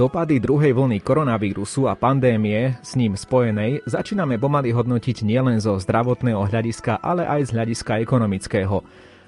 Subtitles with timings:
[0.00, 6.40] Dopady druhej vlny koronavírusu a pandémie s ním spojenej začíname pomaly hodnotiť nielen zo zdravotného
[6.48, 8.80] hľadiska, ale aj z hľadiska ekonomického.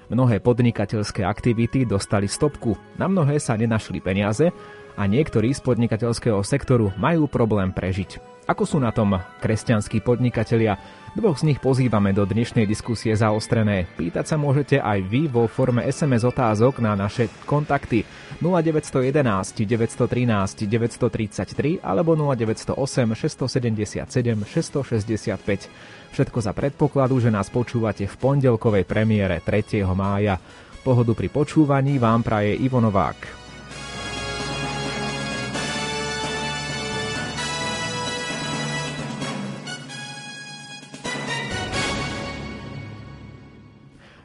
[0.09, 4.49] Mnohé podnikateľské aktivity dostali stopku, na mnohé sa nenašli peniaze
[4.93, 8.33] a niektorí z podnikateľského sektoru majú problém prežiť.
[8.43, 10.75] Ako sú na tom kresťanskí podnikatelia?
[11.15, 13.87] Dvoch z nich pozývame do dnešnej diskusie zaostrené.
[13.95, 18.03] Pýtať sa môžete aj vy vo forme SMS otázok na naše kontakty
[18.43, 22.75] 0911 913 933 alebo 0908
[23.15, 24.09] 677
[24.43, 25.69] 665.
[26.11, 29.85] Všetko za predpokladu, že nás počúvate v pondelkovej premiére 3.
[29.95, 30.41] mája.
[30.83, 33.42] Pohodu pri počúvaní vám praje Ivo Novák.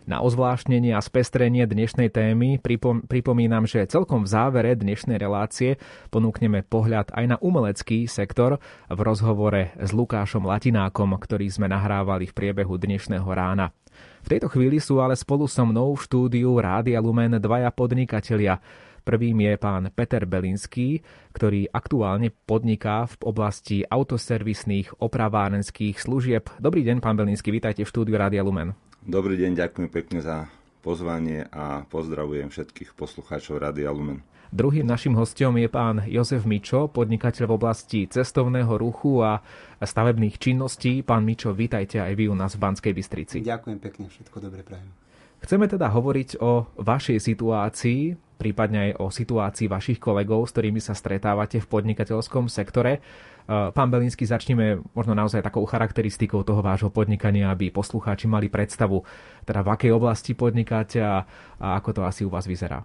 [0.09, 5.77] Na ozvláštnenie a spestrenie dnešnej témy pripom- pripomínam, že celkom v závere dnešnej relácie
[6.09, 8.57] ponúkneme pohľad aj na umelecký sektor
[8.89, 13.77] v rozhovore s Lukášom Latinákom, ktorý sme nahrávali v priebehu dnešného rána.
[14.25, 18.65] V tejto chvíli sú ale spolu so mnou v štúdiu Rádia Lumen dvaja podnikatelia.
[19.05, 21.05] Prvým je pán Peter Belinský,
[21.37, 26.49] ktorý aktuálne podniká v oblasti autoservisných opravárenských služieb.
[26.57, 28.73] Dobrý deň, pán Belinský, vítajte v štúdiu Rádia Lumen.
[29.09, 30.53] Dobrý deň, ďakujem pekne za
[30.85, 34.21] pozvanie a pozdravujem všetkých poslucháčov Radia Lumen.
[34.53, 39.41] Druhým našim hostom je pán Jozef Mičo, podnikateľ v oblasti cestovného ruchu a
[39.81, 41.01] stavebných činností.
[41.01, 43.41] Pán Mičo, vítajte aj vy u nás v Banskej Bystrici.
[43.41, 44.93] Ďakujem pekne, všetko dobre prajem.
[45.41, 50.93] Chceme teda hovoriť o vašej situácii, prípadne aj o situácii vašich kolegov, s ktorými sa
[50.93, 53.01] stretávate v podnikateľskom sektore.
[53.49, 59.09] Eh, pán Belinsky, začneme možno naozaj takou charakteristikou toho vášho podnikania, aby poslucháči mali predstavu,
[59.49, 61.25] teda v akej oblasti podnikáte a,
[61.57, 62.85] a ako to asi u vás vyzerá.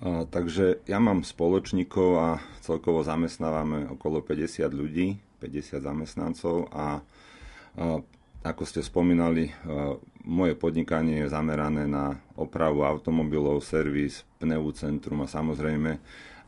[0.00, 2.28] A, takže ja mám spoločníkov a
[2.64, 7.04] celkovo zamestnávame okolo 50 ľudí, 50 zamestnancov a,
[7.76, 8.00] a
[8.44, 9.48] ako ste spomínali,
[10.28, 15.96] moje podnikanie je zamerané na opravu automobilov, servis, pneumocentrum a samozrejme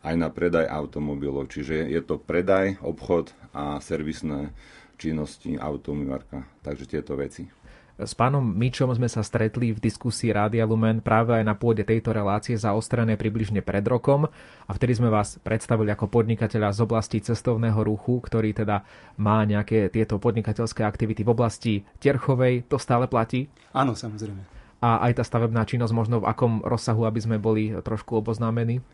[0.03, 1.49] aj na predaj automobilov.
[1.49, 4.53] Čiže je to predaj, obchod a servisné
[4.97, 6.49] činnosti automývarka.
[6.65, 7.49] Takže tieto veci.
[7.97, 12.13] S pánom Mičom sme sa stretli v diskusii Rádia Lumen práve aj na pôde tejto
[12.13, 14.29] relácie zaostrené približne pred rokom
[14.69, 18.85] a vtedy sme vás predstavili ako podnikateľa z oblasti cestovného ruchu, ktorý teda
[19.17, 22.69] má nejaké tieto podnikateľské aktivity v oblasti Terchovej.
[22.69, 23.49] To stále platí?
[23.73, 24.45] Áno, samozrejme.
[24.85, 28.85] A aj tá stavebná činnosť možno v akom rozsahu, aby sme boli trošku oboznámení?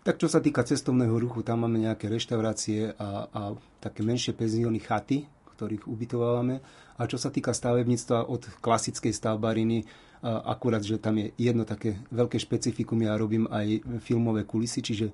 [0.00, 3.42] Tak čo sa týka cestovného ruchu, tam máme nejaké reštaurácie a, a
[3.84, 6.64] také menšie penzióny chaty, ktorých ubytovávame.
[6.96, 9.84] A čo sa týka stavebníctva od klasickej stavbariny,
[10.24, 15.12] akurát, že tam je jedno také veľké špecifikum, ja robím aj filmové kulisy, čiže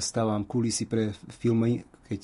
[0.00, 2.22] stávam kulisy pre filmy, keď,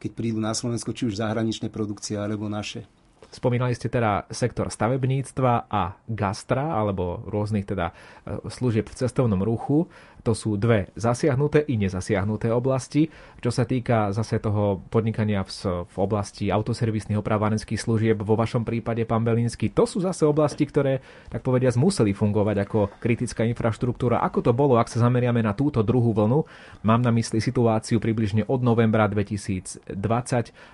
[0.00, 2.84] keď prídu na Slovensko, či už zahraničné produkcie alebo naše.
[3.26, 9.90] Spomínali ste teda sektor stavebníctva a gastra, alebo rôznych teda e, služieb v cestovnom ruchu.
[10.26, 13.06] To sú dve zasiahnuté i nezasiahnuté oblasti.
[13.38, 19.06] Čo sa týka zase toho podnikania v, v oblasti autoservisných opravárenských služieb, vo vašom prípade,
[19.06, 20.98] pán Belínsky, to sú zase oblasti, ktoré,
[21.30, 24.18] tak povediať, museli fungovať ako kritická infraštruktúra.
[24.26, 26.42] Ako to bolo, ak sa zameriame na túto druhú vlnu?
[26.82, 29.86] Mám na mysli situáciu približne od novembra 2020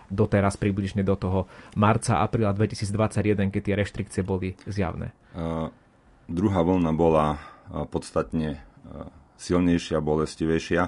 [0.09, 1.45] do teraz približne do toho
[1.77, 5.13] marca, apríla 2021, keď tie reštrikcie boli zjavné.
[5.37, 5.69] Uh,
[6.25, 7.37] druhá vlna bola
[7.93, 8.61] podstatne
[9.37, 10.83] silnejšia, bolestivejšia.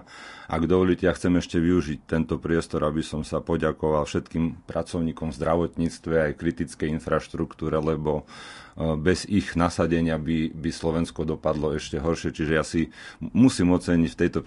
[0.47, 5.38] Ak dovolíte, ja chcem ešte využiť tento priestor, aby som sa poďakoval všetkým pracovníkom v
[5.41, 8.25] zdravotníctve aj kritickej infraštruktúre, lebo e,
[9.00, 12.31] bez ich nasadenia by, by Slovensko dopadlo ešte horšie.
[12.31, 14.41] Čiže ja si musím oceniť v tejto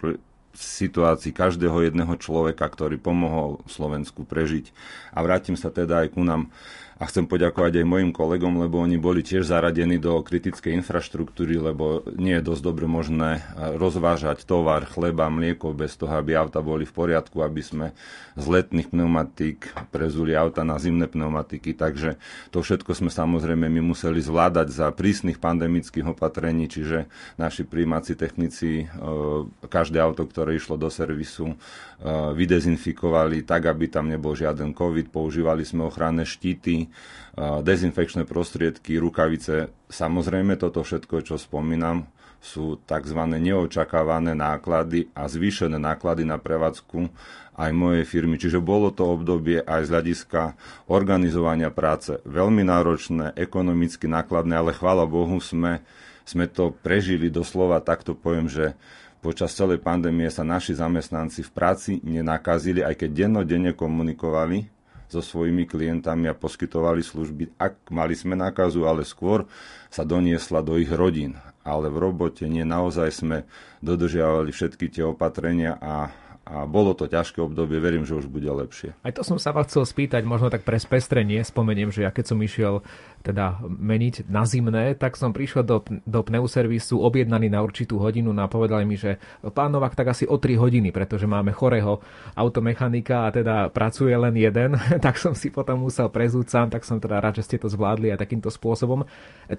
[0.58, 4.74] situácii každého jedného človeka, ktorý pomohol Slovensku prežiť.
[5.14, 6.50] A vrátim sa teda aj ku nám
[6.98, 12.02] a chcem poďakovať aj mojim kolegom, lebo oni boli tiež zaradení do kritickej infraštruktúry, lebo
[12.18, 16.90] nie je dosť dobre možné eh, rozvážať tovar, chleba, mlieko bez toho, aby auta boli
[16.90, 17.86] v poriadku, aby sme
[18.34, 21.78] z letných pneumatík prezuli auta na zimné pneumatiky.
[21.78, 22.18] Takže
[22.50, 27.06] to všetko sme samozrejme my museli zvládať za prísnych pandemických opatrení, čiže
[27.38, 28.88] naši príjmací technici eh,
[29.70, 35.14] každé auto, ktoré išlo do servisu, eh, vydezinfikovali tak, aby tam nebol žiaden COVID.
[35.14, 36.87] Používali sme ochranné štíty,
[37.38, 39.70] dezinfekčné prostriedky, rukavice.
[39.88, 43.18] Samozrejme, toto všetko, čo spomínam, sú tzv.
[43.18, 47.10] neočakávané náklady a zvýšené náklady na prevádzku
[47.58, 48.38] aj mojej firmy.
[48.38, 50.42] Čiže bolo to obdobie aj z hľadiska
[50.86, 55.82] organizovania práce veľmi náročné, ekonomicky nákladné, ale chvála Bohu sme,
[56.24, 58.78] sme to prežili doslova, takto poviem, že
[59.18, 64.77] počas celej pandémie sa naši zamestnanci v práci nenakazili, aj keď dennodenne komunikovali
[65.08, 69.48] so svojimi klientami a poskytovali služby, ak mali sme nákazu, ale skôr
[69.88, 71.40] sa doniesla do ich rodín.
[71.68, 73.38] Ale v robote nie naozaj sme
[73.84, 76.12] dodržiavali všetky tie opatrenia a
[76.48, 78.96] a bolo to ťažké obdobie, verím, že už bude lepšie.
[79.04, 82.32] Aj to som sa vás chcel spýtať, možno tak pre spestrenie, spomeniem, že ja keď
[82.32, 82.88] som išiel
[83.24, 88.48] teda meniť na zimné, tak som prišiel do, do pneuservisu objednaný na určitú hodinu a
[88.48, 89.20] povedali mi, že
[89.52, 92.00] pán Novak tak asi o 3 hodiny, pretože máme chorého
[92.38, 97.02] automechanika a teda pracuje len jeden, tak som si potom musel prezúť sám, tak som
[97.02, 99.04] teda rád, že ste to zvládli aj takýmto spôsobom.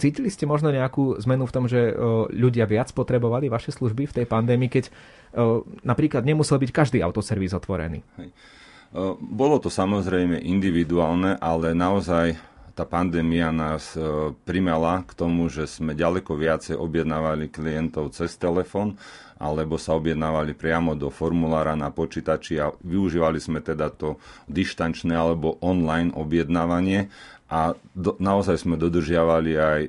[0.01, 1.93] Cítili ste možno nejakú zmenu v tom, že
[2.33, 4.85] ľudia viac potrebovali vaše služby v tej pandémii, keď
[5.85, 8.01] napríklad nemusel byť každý autoservis otvorený?
[9.21, 12.41] Bolo to samozrejme individuálne, ale naozaj
[12.79, 13.99] tá pandémia nás
[14.47, 18.95] primela k tomu, že sme ďaleko viacej objednávali klientov cez telefón
[19.43, 25.59] alebo sa objednávali priamo do formulára na počítači a využívali sme teda to dištančné alebo
[25.59, 27.11] online objednávanie.
[27.51, 29.81] A do, naozaj sme dodržiavali aj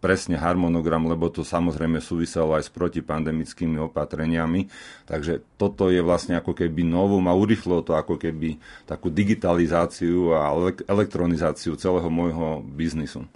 [0.00, 4.66] presne harmonogram, lebo to samozrejme súviselo aj s protipandemickými opatreniami.
[5.04, 8.56] Takže toto je vlastne ako keby novum a urychlo to ako keby
[8.88, 10.50] takú digitalizáciu a
[10.88, 13.28] elektronizáciu celého môjho biznisu.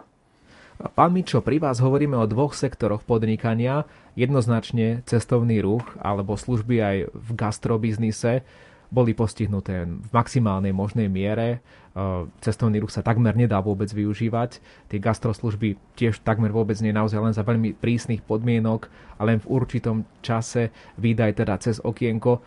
[0.75, 3.87] Pán Mičo, pri vás hovoríme o dvoch sektoroch podnikania,
[4.19, 8.43] jednoznačne cestovný ruch alebo služby aj v gastrobiznise
[8.95, 11.59] boli postihnuté v maximálnej možnej miere.
[11.59, 11.59] E,
[12.39, 14.63] cestovný ruch sa takmer nedá vôbec využívať.
[14.87, 18.87] Tie gastroslužby tiež takmer vôbec nie naozaj len za veľmi prísnych podmienok
[19.19, 20.71] a len v určitom čase
[21.03, 22.39] výdaj teda cez okienko.
[22.39, 22.41] E,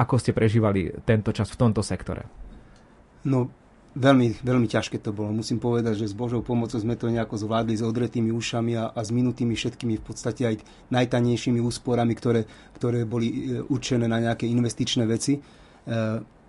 [0.00, 2.24] ako ste prežívali tento čas v tomto sektore?
[3.28, 3.52] No,
[3.94, 5.30] Veľmi, veľmi ťažké to bolo.
[5.30, 9.00] Musím povedať, že s Božou pomocou sme to nejako zvládli s odretými ušami a, a
[9.06, 10.56] s minutými všetkými v podstate aj
[10.90, 12.42] najtanejšími úsporami, ktoré,
[12.74, 15.38] ktoré boli e, určené na nejaké investičné veci.
[15.38, 15.40] E,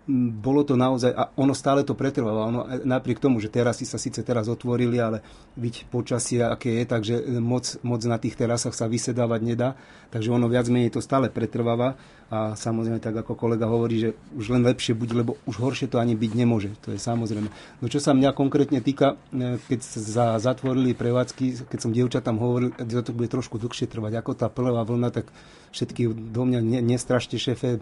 [0.09, 4.01] bolo to naozaj, a ono stále to pretrvalo, ono, e, napriek tomu, že terasy sa
[4.01, 5.21] síce teraz otvorili, ale
[5.53, 9.77] byť počasie, aké je, takže moc, moc na tých terasách sa vysedávať nedá,
[10.09, 11.93] takže ono viac menej to stále pretrváva
[12.33, 16.01] a samozrejme tak ako kolega hovorí, že už len lepšie bude, lebo už horšie to
[16.01, 17.49] ani byť nemôže, to je samozrejme.
[17.79, 22.73] No čo sa mňa konkrétne týka, e, keď sa zatvorili prevádzky, keď som dievčatám hovoril,
[22.81, 25.29] že to bude trošku dlhšie trvať, ako tá prvá vlna, tak
[25.69, 27.77] všetky do mňa nestrašte šefe,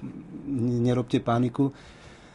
[0.84, 1.72] nerobte paniku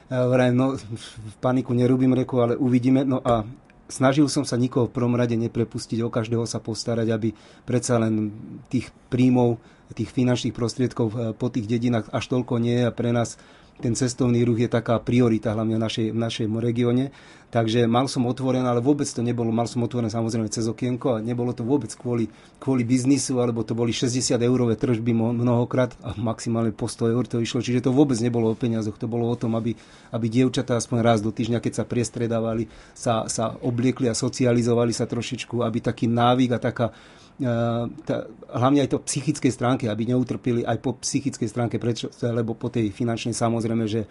[0.08, 3.05] Vraj, no, v paniku nerobím reku, ale uvidíme.
[3.05, 3.44] No a
[3.93, 7.28] snažil som sa nikoho v prvom rade neprepustiť, o každého sa postarať, aby
[7.69, 8.32] predsa len
[8.72, 9.60] tých príjmov,
[9.94, 13.40] tých finančných prostriedkov eh, po tých dedinách až toľko nie je a pre nás
[13.79, 17.14] ten cestovný ruch je taká priorita hlavne v, našej, v našej regióne.
[17.49, 21.25] Takže mal som otvorené, ale vôbec to nebolo, mal som otvorené samozrejme cez okienko a
[21.25, 22.29] nebolo to vôbec kvôli,
[22.61, 27.41] kvôli biznisu, alebo to boli 60 eurové tržby mnohokrát a maximálne po 100 eur to
[27.41, 27.64] išlo.
[27.64, 29.72] Čiže to vôbec nebolo o peniazoch, to bolo o tom, aby,
[30.13, 35.08] aby dievčatá aspoň raz do týždňa, keď sa priestredávali, sa, sa obliekli a socializovali sa
[35.08, 36.93] trošičku, aby taký návyk a taká
[37.39, 38.17] tá,
[38.51, 42.91] hlavne aj to psychickej stránke, aby neutrpili aj po psychickej stránke, prečo, lebo po tej
[42.91, 44.11] finančnej samozrejme, že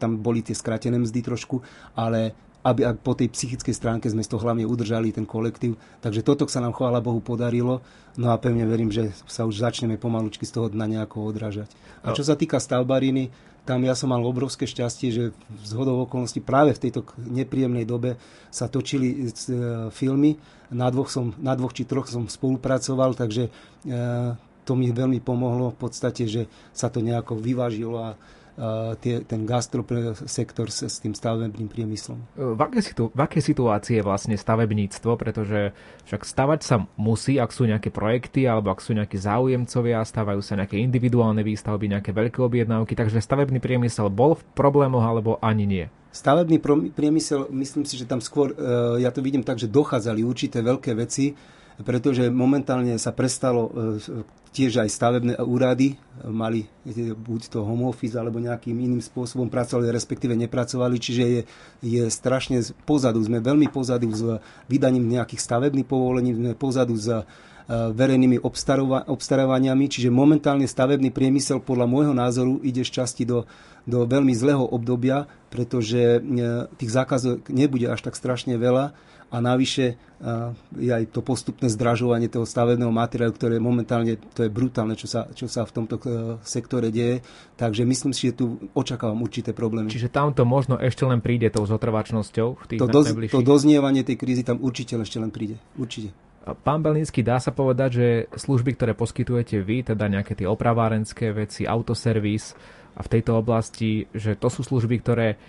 [0.00, 1.60] tam boli tie skratené mzdy trošku,
[1.98, 5.80] ale aby po tej psychickej stránke sme to hlavne udržali, ten kolektív.
[6.04, 7.80] Takže toto sa nám, chvála Bohu, podarilo.
[8.20, 11.72] No a pevne verím, že sa už začneme pomalučky z toho dna nejako odrážať.
[12.04, 13.32] A čo sa týka stavbariny,
[13.68, 15.24] tam ja som mal obrovské šťastie, že
[15.62, 18.16] z hodou okolností práve v tejto nepríjemnej dobe
[18.48, 19.32] sa točili e,
[19.92, 20.40] filmy.
[20.70, 23.50] Na dvoch, som, na dvoch či troch som spolupracoval, takže e,
[24.64, 28.08] to mi veľmi pomohlo v podstate, že sa to nejako vyvážilo a
[29.00, 29.48] tie, ten
[30.28, 32.20] sektor s, s tým stavebným priemyslom.
[32.36, 35.16] V aké, situ, v aké situácii je vlastne stavebníctvo?
[35.16, 35.72] Pretože
[36.04, 40.60] však stavať sa musí, ak sú nejaké projekty alebo ak sú nejakí záujemcovia, stávajú sa
[40.60, 45.86] nejaké individuálne výstavby, nejaké veľké objednávky, takže stavebný priemysel bol v problémoch alebo ani nie?
[46.10, 46.58] Stavebný
[46.90, 50.98] priemysel, myslím si, že tam skôr, e, ja to vidím tak, že dochádzali určité veľké
[50.98, 51.38] veci,
[51.80, 53.70] pretože momentálne sa prestalo e,
[54.50, 55.94] tiež aj stavebné úrady
[56.26, 56.66] mali
[57.14, 61.42] buď to home office alebo nejakým iným spôsobom pracovali, respektíve nepracovali, čiže je,
[61.80, 63.22] je strašne pozadu.
[63.22, 67.22] Sme veľmi pozadu s vydaním nejakých stavebných povolení, sme pozadu s e,
[67.70, 68.42] verejnými
[69.06, 73.46] obstarávaniami, čiže momentálne stavebný priemysel podľa môjho názoru ide z časti do,
[73.86, 76.20] do veľmi zlého obdobia, pretože e,
[76.74, 78.92] tých zákazov nebude až tak strašne veľa
[79.30, 79.94] a navyše
[80.76, 85.32] je aj to postupné zdražovanie toho stavebného materiálu, ktoré momentálne, to je brutálne, čo sa,
[85.32, 87.24] čo sa v tomto e, sektore deje.
[87.56, 89.88] Takže myslím si, že tu očakávam určité problémy.
[89.88, 94.20] Čiže tamto možno ešte len príde tou zotrvačnosťou v tých to, doz, to doznievanie tej
[94.20, 95.56] krízy tam určite ešte len príde.
[95.80, 96.12] Určite.
[96.40, 101.64] Pán Belínsky, dá sa povedať, že služby, ktoré poskytujete vy, teda nejaké tie opravárenské veci,
[101.64, 102.56] autoservis
[102.96, 105.40] a v tejto oblasti, že to sú služby, ktoré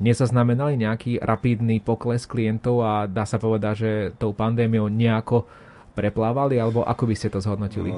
[0.00, 5.48] nezaznamenali nejaký rapidný pokles klientov a dá sa povedať, že tou pandémiou nejako
[5.96, 7.88] preplávali, alebo ako by ste to zhodnotili?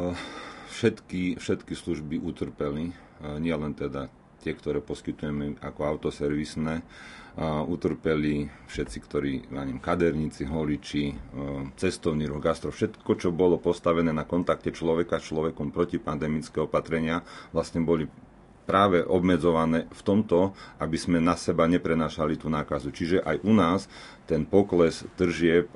[0.70, 2.94] Všetky, všetky služby utrpeli,
[3.42, 4.06] nielen teda
[4.38, 6.86] tie, ktoré poskytujeme ako autoservisné,
[7.66, 11.14] utrpeli všetci, ktorí, na ním, kaderníci, holiči,
[11.74, 17.26] cestovný ruch, gastro, všetko, čo bolo postavené na kontakte človeka s človekom proti pandemické opatrenia,
[17.50, 18.06] vlastne boli
[18.68, 22.92] práve obmedzované v tomto, aby sme na seba neprenášali tú nákazu.
[22.92, 23.88] Čiže aj u nás
[24.28, 25.72] ten pokles tržieb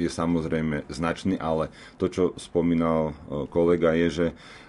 [0.00, 1.68] je samozrejme značný, ale
[2.00, 3.12] to, čo spomínal
[3.52, 4.26] kolega, je, že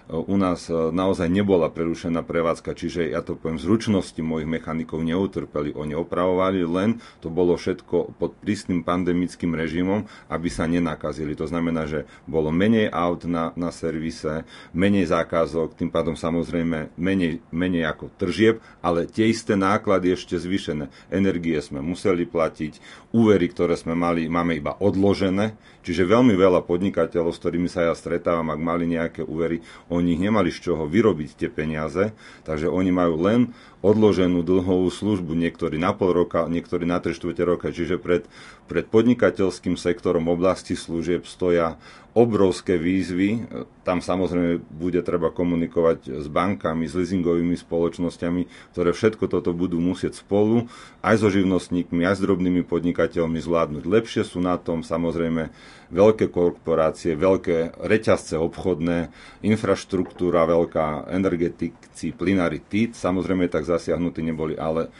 [0.08, 5.76] u nás e, naozaj nebola prerušená prevádzka, čiže ja to poviem, zručnosti mojich mechanikov neutrpeli,
[5.76, 11.36] oni opravovali, len to bolo všetko pod prísnym pandemickým režimom, aby sa nenakazili.
[11.36, 17.44] To znamená, že bolo menej aut na, na servise, menej zákazok, tým pádom samozrejme menej,
[17.52, 20.88] menej ako tržieb, ale tie isté náklady ešte zvýšené.
[21.12, 27.32] Energie sme museli platiť, úvery, ktoré sme mali, máme iba odložené, čiže veľmi veľa podnikateľov,
[27.32, 31.48] s ktorými sa ja stretávam, ak mali nejaké úvery, oni nemali z čoho vyrobiť tie
[31.48, 32.12] peniaze,
[32.44, 33.40] takže oni majú len
[33.78, 37.70] odloženú dlhovú službu, niektorí na pol roka, niektorí na 3 čtvrte roka.
[37.70, 38.26] Čiže pred,
[38.66, 41.78] pred podnikateľským sektorom oblasti služieb stoja
[42.18, 43.46] obrovské výzvy.
[43.86, 50.18] Tam samozrejme bude treba komunikovať s bankami, s leasingovými spoločnosťami, ktoré všetko toto budú musieť
[50.18, 50.66] spolu
[50.98, 53.84] aj so živnostníkmi, aj s drobnými podnikateľmi zvládnuť.
[53.86, 55.54] Lepšie sú na tom samozrejme
[55.88, 59.08] veľké korporácie, veľké reťazce obchodné,
[59.40, 64.92] infraštruktúra veľká, energetici, plynári, tí samozrejme tak zasiahnutí neboli, ale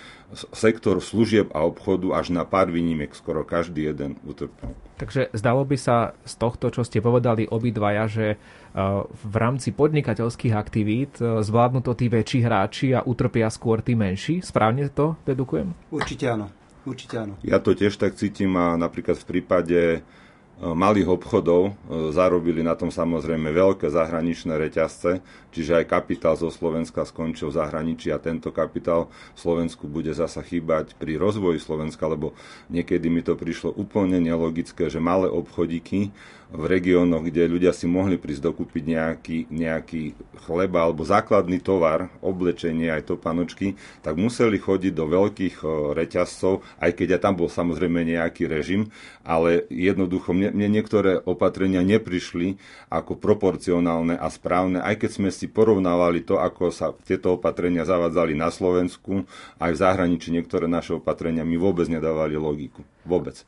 [0.53, 4.77] sektor služieb a obchodu až na pár výnimiek skoro každý jeden utrpel.
[5.01, 8.37] Takže zdalo by sa z tohto, čo ste povedali obidvaja, že e,
[9.09, 14.45] v rámci podnikateľských aktivít e, zvládnu to tí väčší hráči a utrpia skôr tí menší.
[14.45, 15.73] Správne to dedukujem?
[15.89, 16.53] Určite áno.
[16.85, 17.35] Určite áno.
[17.45, 19.81] Ja to tiež tak cítim a napríklad v prípade
[20.59, 21.73] malých obchodov e,
[22.11, 25.23] zarobili na tom samozrejme veľké zahraničné reťazce,
[25.55, 30.43] čiže aj kapitál zo Slovenska skončil v zahraničí a tento kapitál v Slovensku bude zasa
[30.43, 32.35] chýbať pri rozvoji Slovenska, lebo
[32.75, 36.11] niekedy mi to prišlo úplne nelogické, že malé obchodíky
[36.49, 40.17] v regiónoch, kde ľudia si mohli prísť dokúpiť nejaký, nejaký
[40.49, 45.61] chleba alebo základný tovar, oblečenie, aj topanočky, tak museli chodiť do veľkých
[45.93, 48.89] reťazcov, aj keď aj tam bol samozrejme nejaký režim,
[49.29, 52.57] ale jednoducho mne, mne niektoré opatrenia neprišli
[52.89, 58.33] ako proporcionálne a správne, aj keď sme si porovnávali to, ako sa tieto opatrenia zavádzali
[58.33, 59.29] na Slovensku,
[59.61, 62.81] aj v zahraničí niektoré naše opatrenia mi vôbec nedávali logiku.
[63.05, 63.45] Vôbec.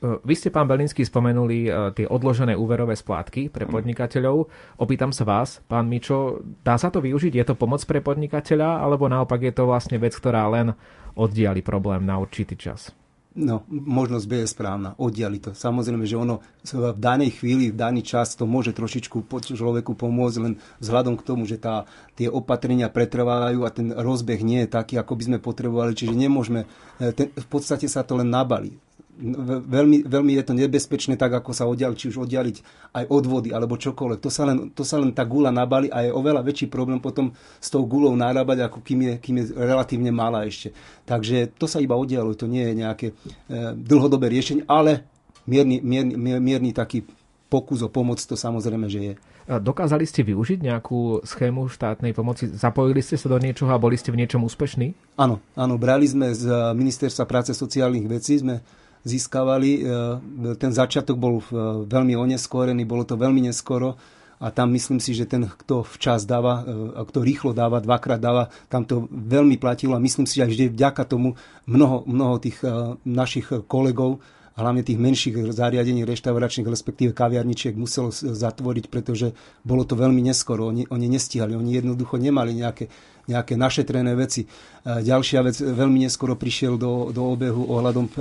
[0.00, 4.48] E, vy ste, pán Belinsky, spomenuli e, tie odložené úverové splátky pre podnikateľov.
[4.80, 7.36] Opýtam sa vás, pán Mičo, dá sa to využiť?
[7.36, 10.72] Je to pomoc pre podnikateľa, alebo naopak je to vlastne vec, ktorá len
[11.20, 12.96] oddiali problém na určitý čas?
[13.30, 15.54] No, možnosť B je správna, oddiali to.
[15.54, 20.58] Samozrejme, že ono v danej chvíli, v daný čas to môže trošičku človeku pomôcť, len
[20.82, 21.86] vzhľadom k tomu, že tá,
[22.18, 26.66] tie opatrenia pretrvávajú a ten rozbeh nie je taký, ako by sme potrebovali, čiže nemôžeme,
[26.98, 28.74] e, ten, v podstate sa to len nabalí
[29.20, 32.56] veľmi, veľmi je to nebezpečné, tak ako sa oddiali, či už oddialiť
[32.96, 34.20] aj od vody alebo čokoľvek.
[34.24, 37.36] To sa, len, to sa len tá gula nabali a je oveľa väčší problém potom
[37.60, 40.72] s tou gulou narábať, ako kým je, kým je relatívne malá ešte.
[41.04, 43.14] Takže to sa iba oddialuje, to nie je nejaké e,
[43.76, 45.04] dlhodobé riešenie, ale
[45.44, 47.04] mierny, mierny, mierny taký
[47.50, 49.14] pokus o pomoc to samozrejme, že je.
[49.50, 52.46] Dokázali ste využiť nejakú schému štátnej pomoci?
[52.46, 54.94] Zapojili ste sa do niečoho a boli ste v niečom úspešní?
[55.18, 56.46] Áno, áno, brali sme z
[56.78, 58.62] Ministerstva práce sociálnych vecí, sme
[59.04, 59.70] získavali.
[59.80, 59.82] E,
[60.56, 61.44] ten začiatok bol e,
[61.88, 63.96] veľmi oneskorený, bolo to veľmi neskoro
[64.40, 68.48] a tam myslím si, že ten, kto včas dáva, e, kto rýchlo dáva, dvakrát dáva,
[68.68, 72.60] tam to veľmi platilo a myslím si aj, že vďaka tomu mnoho, mnoho tých
[73.04, 74.20] našich kolegov
[74.60, 79.32] hlavne tých menších zariadení reštauračných, respektíve kaviarničiek muselo zatvoriť, pretože
[79.64, 80.68] bolo to veľmi neskoro.
[80.68, 82.92] Oni, oni nestihali, oni jednoducho nemali nejaké,
[83.26, 84.44] nejaké našetrené veci.
[84.84, 88.12] Ďalšia vec, veľmi neskoro prišiel do, do obehu ohľadom e,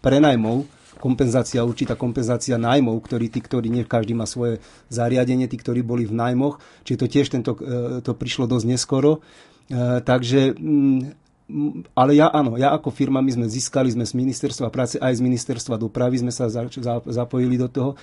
[0.00, 0.64] prenajmov,
[1.02, 6.06] kompenzácia, určitá kompenzácia nájmov, ktorí, tí, ktorí nie každý má svoje zariadenie, tí, ktorí boli
[6.06, 9.18] v nájmoch, čiže to tiež tento, e, to prišlo dosť neskoro.
[9.66, 11.21] E, takže mm,
[11.92, 15.24] ale ja áno, ja ako firma, my sme získali sme z ministerstva práce aj z
[15.24, 17.90] ministerstva dopravy, sme sa za, za, zapojili do toho.
[17.92, 17.96] E,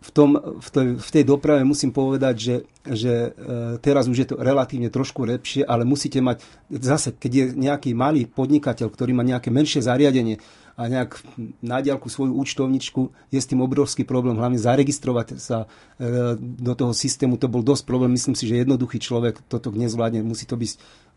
[0.00, 2.56] v, tom, v, tej, v tej doprave musím povedať, že,
[2.88, 6.40] že e, teraz už je to relatívne trošku lepšie, ale musíte mať,
[6.72, 10.40] zase, keď je nejaký malý podnikateľ, ktorý má nejaké menšie zariadenie
[10.76, 11.18] a nejak
[11.60, 16.92] na diálku svoju účtovničku, je s tým obrovský problém, hlavne zaregistrovať sa e, do toho
[16.94, 20.70] systému, to bol dosť problém, myslím si, že jednoduchý človek toto nezvládne, musí to byť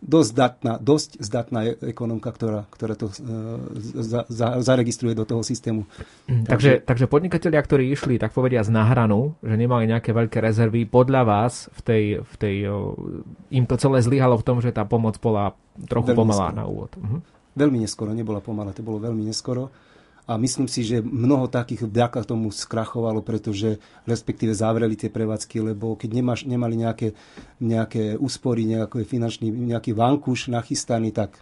[0.04, 3.08] dosť zdatná, dosť zdatná e, ekonomka, ktorá, ktorá to
[4.04, 5.88] za, za, zaregistruje do toho systému.
[6.28, 10.88] Mm, takže, takže podnikatelia, ktorí išli, tak povedia, na hranu, že nemali nejaké veľké rezervy,
[10.88, 12.56] podľa vás v tej, v tej,
[13.54, 15.56] im to celé zlyhalo v tom, že tá pomoc bola
[15.88, 16.94] trochu pomalá na úvod.
[17.00, 17.43] Mhm.
[17.54, 19.70] Veľmi neskoro, nebola pomalá, to bolo veľmi neskoro.
[20.24, 26.00] A myslím si, že mnoho takých vďaka tomu skrachovalo, pretože respektíve zavreli tie prevádzky, lebo
[26.00, 27.12] keď nemáš, nemali nejaké,
[27.60, 31.36] nejaké úspory, nejaký finančný, nejaký vankúš nachystaný, tak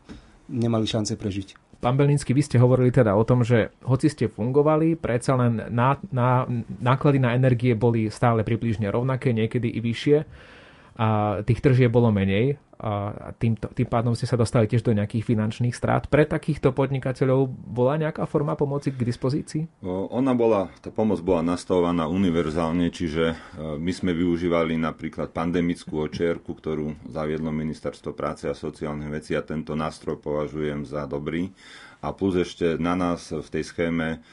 [0.50, 1.78] nemali šance prežiť.
[1.82, 5.98] Pán Belnícky, vy ste hovorili teda o tom, že hoci ste fungovali, predsa len ná,
[6.14, 6.46] ná,
[6.78, 10.18] náklady na energie boli stále približne rovnaké, niekedy i vyššie
[11.02, 15.22] a tých tržieb bolo menej a tým, tým pádom ste sa dostali tiež do nejakých
[15.22, 16.10] finančných strát.
[16.10, 19.86] Pre takýchto podnikateľov bola nejaká forma pomoci k dispozícii?
[19.86, 23.36] Ona bola, tá pomoc bola nastavovaná univerzálne, čiže e,
[23.78, 29.78] my sme využívali napríklad pandemickú očierku, ktorú zaviedlo Ministerstvo práce a sociálnych vecí a tento
[29.78, 31.54] nástroj považujem za dobrý.
[32.02, 34.26] A plus ešte na nás v tej schéme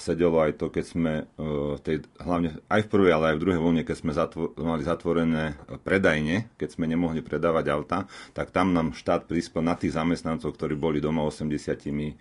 [0.00, 3.60] sedelo aj to, keď sme eh, tej, hlavne aj v prvej, ale aj v druhej
[3.60, 7.98] vlne, keď sme zatvo- mali zatvorené predajne, keď sme nemohli predávať auta,
[8.32, 12.16] tak tam nám štát prispel na tých zamestnancov, ktorí boli doma 80%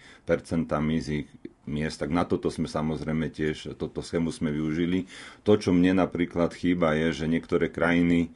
[0.99, 1.29] z ich
[1.67, 5.07] miest, tak na toto sme samozrejme tiež, toto schému sme využili.
[5.43, 8.31] To, čo mne napríklad chýba, je, že niektoré krajiny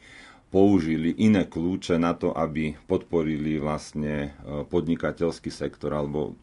[0.52, 6.36] použili iné kľúče na to, aby podporili vlastne eh, podnikateľský sektor alebo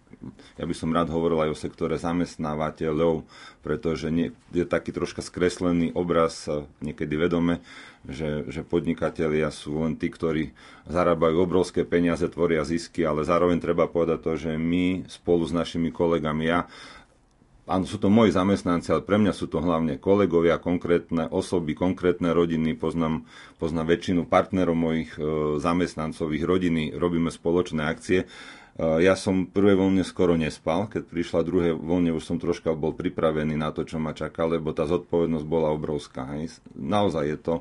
[0.59, 3.23] ja by som rád hovoril aj o sektore zamestnávateľov,
[3.62, 6.51] pretože nie, je taký troška skreslený obraz,
[6.83, 7.62] niekedy vedome,
[8.03, 10.51] že, že podnikatelia sú len tí, ktorí
[10.90, 15.94] zarábajú obrovské peniaze, tvoria zisky, ale zároveň treba povedať to, že my spolu s našimi
[15.94, 16.66] kolegami, ja
[17.68, 22.33] Áno, sú to moji zamestnanci, ale pre mňa sú to hlavne kolegovia, konkrétne osoby, konkrétne
[22.33, 22.72] rodiny.
[22.72, 23.28] Poznám,
[23.61, 25.20] poznám väčšinu partnerov mojich e,
[25.61, 28.24] zamestnancov, rodiny, robíme spoločné akcie.
[28.79, 32.95] Eh, ja som prvé voľne skoro nespal, keď prišla druhé voľne, už som troška bol
[32.95, 36.38] pripravený na to, čo ma čaká, lebo tá zodpovednosť bola obrovská.
[36.38, 36.62] Hej.
[36.79, 37.55] Naozaj je to,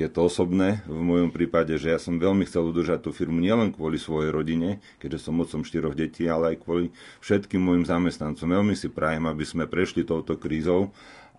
[0.00, 3.68] je to osobné v mojom prípade, že ja som veľmi chcel udržať tú firmu nielen
[3.68, 6.88] kvôli svojej rodine, keďže som otcom štyroch detí, ale aj kvôli
[7.20, 8.48] všetkým mojim zamestnancom.
[8.48, 10.88] Veľmi si prajem, aby sme prešli touto krízou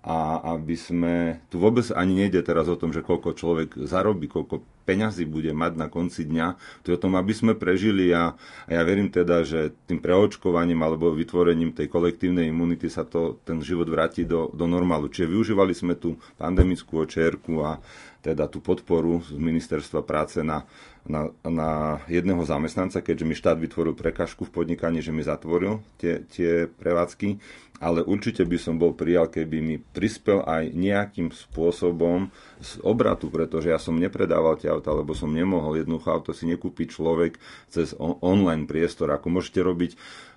[0.03, 4.59] a aby sme, tu vôbec ani nejde teraz o tom, že koľko človek zarobí, koľko
[4.83, 8.35] peňazí bude mať na konci dňa, to je o tom, aby sme prežili a,
[8.67, 13.63] a ja verím teda, že tým preočkovaním alebo vytvorením tej kolektívnej imunity sa to, ten
[13.63, 15.07] život vráti do, do normálu.
[15.07, 17.79] Čiže využívali sme tú pandemickú očerku a
[18.19, 20.67] teda tú podporu z ministerstva práce na,
[21.03, 26.23] na, na jedného zamestnanca, keďže mi štát vytvoril prekažku v podnikaní, že mi zatvoril tie,
[26.31, 27.39] tie prevádzky
[27.83, 32.31] ale určite by som bol prijal, keby mi prispel aj nejakým spôsobom
[32.63, 36.95] z obratu, pretože ja som nepredával tie auta, lebo som nemohol jednoducho auto si nekúpiť
[36.95, 37.35] človek
[37.67, 39.91] cez online priestor, ako môžete robiť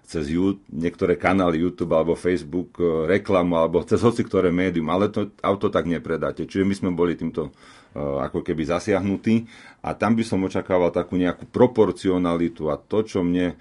[0.06, 5.10] cez YouTube, niektoré kanály YouTube alebo Facebook, e, reklamu alebo cez hoci ktoré médium, ale
[5.10, 6.46] to auto tak nepredáte.
[6.46, 7.50] Čiže my sme boli týmto
[7.96, 9.48] ako keby zasiahnutí
[9.80, 13.56] a tam by som očakával takú nejakú proporcionalitu a to, čo mne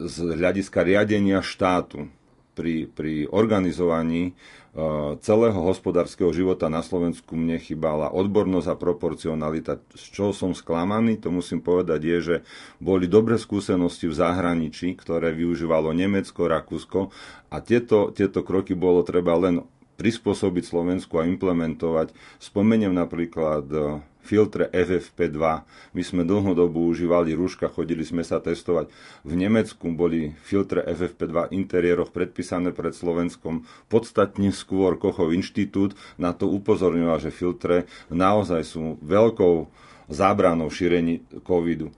[0.00, 2.08] z hľadiska riadenia štátu
[2.54, 9.82] pri, pri organizovaní uh, celého hospodárskeho života na Slovensku mne chýbala odbornosť a proporcionalita.
[9.92, 12.36] Z čoho som sklamaný, to musím povedať, je, že
[12.78, 17.10] boli dobré skúsenosti v zahraničí, ktoré využívalo Nemecko, Rakúsko
[17.50, 22.10] a tieto, tieto kroky bolo treba len prispôsobiť Slovensku a implementovať.
[22.42, 25.38] Spomeniem napríklad uh, filtre FFP2.
[25.92, 28.88] My sme dlhodobo užívali rúška, chodili sme sa testovať.
[29.22, 33.68] V Nemecku boli filtre FFP2 v interiéroch predpísané pred Slovenskom.
[33.92, 39.68] Podstatne skôr Kochov inštitút na to upozorňoval, že filtre naozaj sú veľkou
[40.08, 41.92] zábranou šírení covidu.
[41.92, 41.94] E,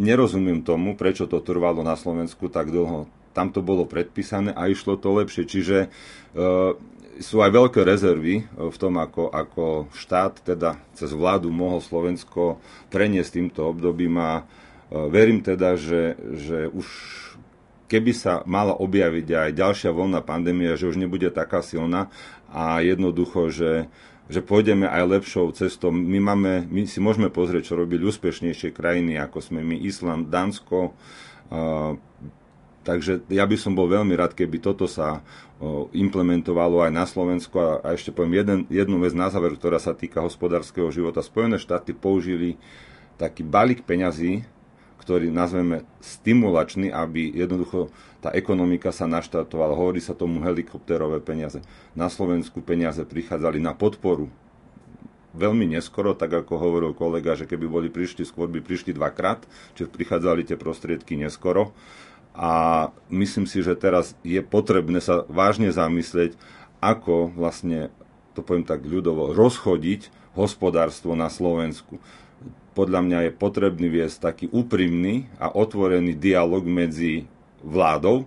[0.00, 3.06] nerozumiem tomu, prečo to trvalo na Slovensku tak dlho.
[3.32, 5.48] Tam to bolo predpísané a išlo to lepšie.
[5.48, 5.88] Čiže e,
[7.20, 12.62] sú aj veľké rezervy e, v tom, ako, ako štát, teda cez vládu mohol Slovensko
[12.88, 14.42] preniesť týmto obdobím a e,
[15.12, 16.86] verím teda, že, že už
[17.92, 22.08] keby sa mala objaviť aj ďalšia vlna pandémia, že už nebude taká silná
[22.48, 23.92] a jednoducho, že,
[24.32, 25.92] že pôjdeme aj lepšou cestou.
[25.92, 30.96] My, máme, my si môžeme pozrieť, čo robili úspešnejšie krajiny, ako sme my, Island, Dánsko,
[32.82, 35.22] Takže ja by som bol veľmi rád, keby toto sa
[35.94, 37.54] implementovalo aj na Slovensku.
[37.62, 41.22] A, a ešte poviem jeden, jednu vec na záver, ktorá sa týka hospodárskeho života.
[41.22, 42.58] Spojené štáty použili
[43.14, 44.42] taký balík peňazí,
[44.98, 47.90] ktorý nazveme stimulačný, aby jednoducho
[48.22, 49.74] tá ekonomika sa naštartovala.
[49.74, 51.62] Hovorí sa tomu helikopterové peniaze.
[51.94, 54.30] Na Slovensku peniaze prichádzali na podporu
[55.32, 59.42] veľmi neskoro, tak ako hovoril kolega, že keby boli prišli skôr, by prišli dvakrát,
[59.74, 61.72] čiže prichádzali tie prostriedky neskoro.
[62.32, 66.36] A myslím si, že teraz je potrebné sa vážne zamyslieť,
[66.80, 67.92] ako vlastne,
[68.32, 72.00] to poviem tak ľudovo, rozchodiť hospodárstvo na Slovensku.
[72.72, 77.28] Podľa mňa je potrebný viesť taký úprimný a otvorený dialog medzi
[77.60, 78.24] vládou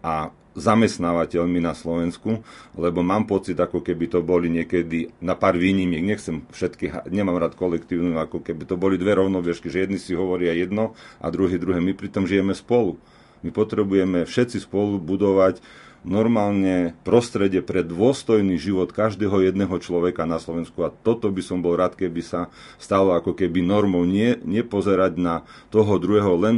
[0.00, 2.40] a zamestnávateľmi na Slovensku,
[2.74, 7.54] lebo mám pocit, ako keby to boli niekedy na pár výnimiek, nechcem všetky, nemám rád
[7.54, 11.78] kolektívnu, ako keby to boli dve rovnoviešky, že jedni si hovoria jedno a druhý druhé.
[11.84, 12.96] My pritom žijeme spolu.
[13.44, 15.60] My potrebujeme všetci spolu budovať
[16.06, 21.74] normálne prostredie pre dôstojný život každého jedného človeka na Slovensku a toto by som bol
[21.74, 24.06] rád, keby sa stalo ako keby normou.
[24.06, 26.56] Nie, nepozerať na toho druhého len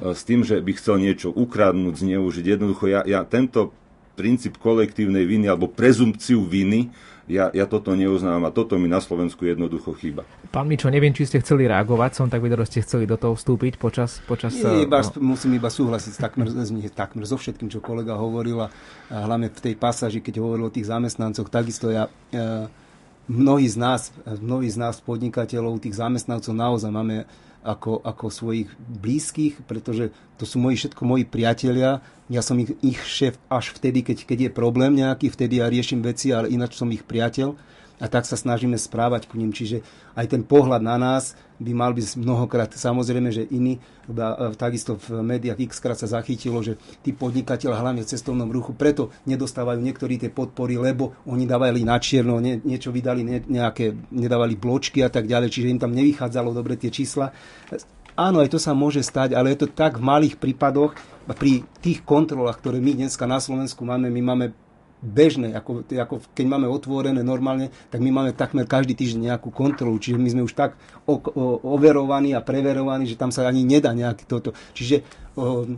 [0.00, 2.44] e, s tým, že by chcel niečo ukradnúť, zneužiť.
[2.56, 3.76] Jednoducho ja, ja tento
[4.16, 6.88] princíp kolektívnej viny alebo prezumpciu viny
[7.26, 10.22] ja, ja toto neuznávam a toto mi na Slovensku jednoducho chýba.
[10.54, 13.34] Pán Mičo, neviem, či ste chceli reagovať, som tak videl, že ste chceli do toho
[13.34, 14.22] vstúpiť počas...
[14.30, 15.34] počas Nie, iba, no.
[15.34, 16.46] Musím iba súhlasiť takmer,
[16.94, 18.70] takmer so všetkým, čo kolega hovoril a
[19.10, 22.06] hlavne v tej pasáži, keď hovoril o tých zamestnancoch, takisto ja...
[22.30, 22.86] E,
[23.26, 27.26] mnohí z nás, mnohí z nás podnikateľov, tých zamestnancov naozaj máme
[27.66, 31.98] ako, ako svojich blízkych, pretože to sú moji všetko moji priatelia.
[32.26, 36.02] Ja som ich, ich šéf až vtedy, keď, keď je problém nejaký, vtedy ja riešim
[36.02, 37.54] veci, ale ináč som ich priateľ
[37.96, 39.56] a tak sa snažíme správať ku ním.
[39.56, 39.80] Čiže
[40.12, 44.20] aj ten pohľad na nás by mal byť mnohokrát, samozrejme, že iný, e,
[44.60, 49.08] takisto v médiách x krát sa zachytilo, že tí podnikateľ hlavne v cestovnom ruchu, preto
[49.24, 54.60] nedostávajú niektorí tie podpory, lebo oni dávali na čierno, nie, niečo vydali, ne, nejaké, nedávali
[54.60, 57.32] bločky a tak ďalej, čiže im tam nevychádzalo dobre tie čísla.
[58.16, 60.96] Áno, aj to sa môže stať, ale je to tak v malých prípadoch,
[61.36, 64.46] pri tých kontrolách, ktoré my dneska na Slovensku máme, my máme
[65.04, 70.00] bežné, ako, ako keď máme otvorené normálne, tak my máme takmer každý týždeň nejakú kontrolu,
[70.00, 73.92] čiže my sme už tak o, o, overovaní a preverovaní, že tam sa ani nedá
[73.92, 74.56] nejaké toto.
[74.72, 75.04] Čiže
[75.36, 75.76] o,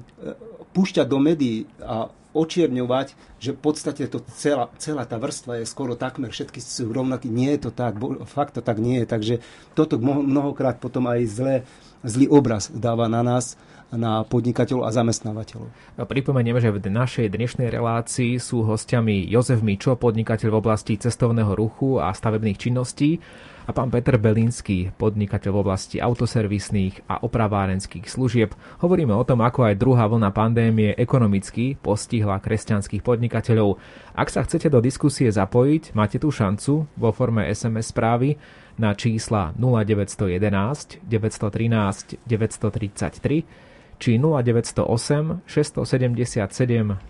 [0.71, 2.07] púšťať do médií a
[2.39, 7.27] očierňovať, že v podstate to celá, celá tá vrstva je skoro takmer všetky sú rovnakí.
[7.27, 7.99] Nie je to tak,
[8.31, 9.07] fakt to tak nie je.
[9.09, 9.35] Takže
[9.75, 11.57] toto mnohokrát potom aj zlé,
[12.05, 13.59] zlý obraz dáva na nás
[13.89, 15.73] na podnikateľov a zamestnávateľov.
[15.97, 21.97] Pripomenieme, že v našej dnešnej relácii sú hostiami Jozef Mičo, podnikateľ v oblasti cestovného ruchu
[21.97, 23.17] a stavebných činností
[23.65, 28.53] a pán Peter Belinský, podnikateľ v oblasti autoservisných a opravárenských služieb.
[28.81, 33.81] Hovoríme o tom, ako aj druhá vlna pandémie ekonomicky postihla kresťanských podnikateľov.
[34.13, 38.37] Ak sa chcete do diskusie zapojiť, máte tu šancu vo forme SMS správy
[38.79, 46.47] na čísla 0911 913 933 či 0908 677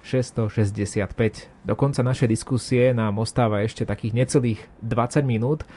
[0.00, 1.68] 665.
[1.68, 5.68] Do konca našej diskusie nám ostáva ešte takých necelých 20 minút.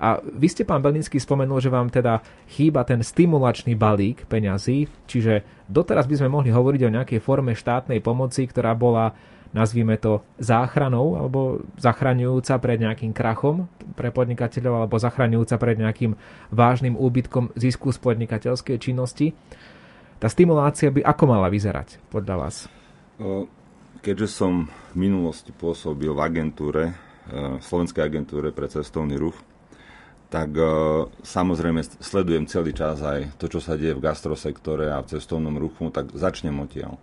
[0.00, 5.44] A vy ste, pán Belnický, spomenul, že vám teda chýba ten stimulačný balík peňazí, čiže
[5.68, 9.12] doteraz by sme mohli hovoriť o nejakej forme štátnej pomoci, ktorá bola
[9.50, 13.66] nazvime to záchranou alebo zachraňujúca pred nejakým krachom
[13.98, 16.12] pre podnikateľov alebo zachraňujúca pred nejakým
[16.54, 19.34] vážnym úbytkom zisku z podnikateľskej činnosti.
[20.20, 22.56] Tá stimulácia by ako mala vyzerať podľa vás?
[24.00, 26.94] Keďže som v minulosti pôsobil v agentúre, e,
[27.60, 29.36] Slovenskej agentúre pre cestovný ruch,
[30.32, 30.64] tak e,
[31.20, 35.92] samozrejme sledujem celý čas aj to, čo sa deje v gastrosektore a v cestovnom ruchu,
[35.92, 36.96] tak začnem odtiaľ.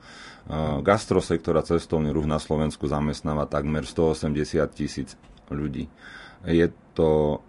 [0.48, 5.20] E, gastrosektor a cestovný ruch na Slovensku zamestnáva takmer 180 tisíc
[5.52, 5.92] ľudí.
[6.48, 7.44] Je to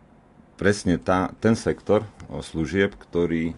[0.58, 2.02] presne tá, ten sektor
[2.42, 3.54] služieb, ktorý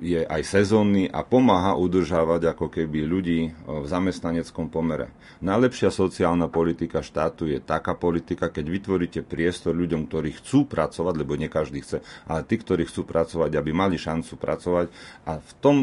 [0.00, 5.12] je aj sezónny a pomáha udržávať ako keby ľudí v zamestnaneckom pomere.
[5.42, 11.36] Najlepšia sociálna politika štátu je taká politika, keď vytvoríte priestor ľuďom, ktorí chcú pracovať, lebo
[11.36, 14.86] nie každý chce, ale tí, ktorí chcú pracovať, aby mali šancu pracovať
[15.28, 15.76] a v tom,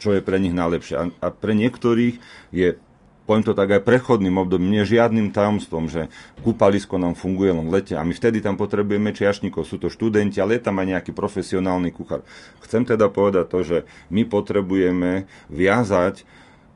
[0.00, 1.20] čo je pre nich najlepšie.
[1.20, 2.16] A pre niektorých
[2.50, 2.80] je
[3.30, 6.10] poviem to tak aj prechodným obdobím, nie žiadnym tajomstvom, že
[6.42, 10.42] kúpalisko nám funguje len v lete a my vtedy tam potrebujeme čiašníkov, sú to študenti,
[10.42, 12.26] ale je tam aj nejaký profesionálny kuchár.
[12.66, 13.78] Chcem teda povedať to, že
[14.10, 16.26] my potrebujeme viazať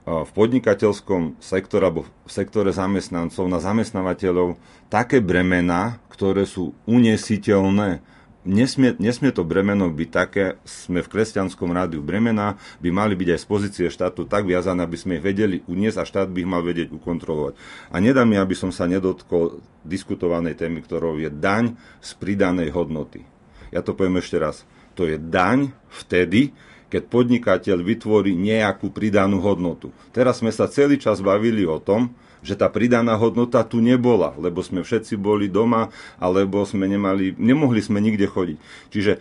[0.07, 4.55] v podnikateľskom sektore alebo v sektore zamestnancov na zamestnávateľov
[4.87, 7.99] také bremena, ktoré sú unesiteľné
[8.45, 13.41] nesmie, nesmie to bremeno byť také, sme v kresťanskom rádiu bremena, by mali byť aj
[13.41, 16.63] z pozície štátu tak viazané, aby sme ich vedeli uniesť a štát by ich mal
[16.63, 17.57] vedieť ukontrolovať.
[17.91, 23.25] A nedá mi, aby som sa nedotkol diskutovanej témy, ktorou je daň z pridanej hodnoty.
[23.73, 24.63] Ja to poviem ešte raz.
[24.95, 26.55] To je daň vtedy,
[26.87, 29.91] keď podnikateľ vytvorí nejakú pridanú hodnotu.
[30.15, 34.61] Teraz sme sa celý čas bavili o tom, že tá pridaná hodnota tu nebola, lebo
[34.61, 35.89] sme všetci boli doma,
[36.21, 38.57] alebo sme nemali, nemohli sme nikde chodiť.
[38.93, 39.13] Čiže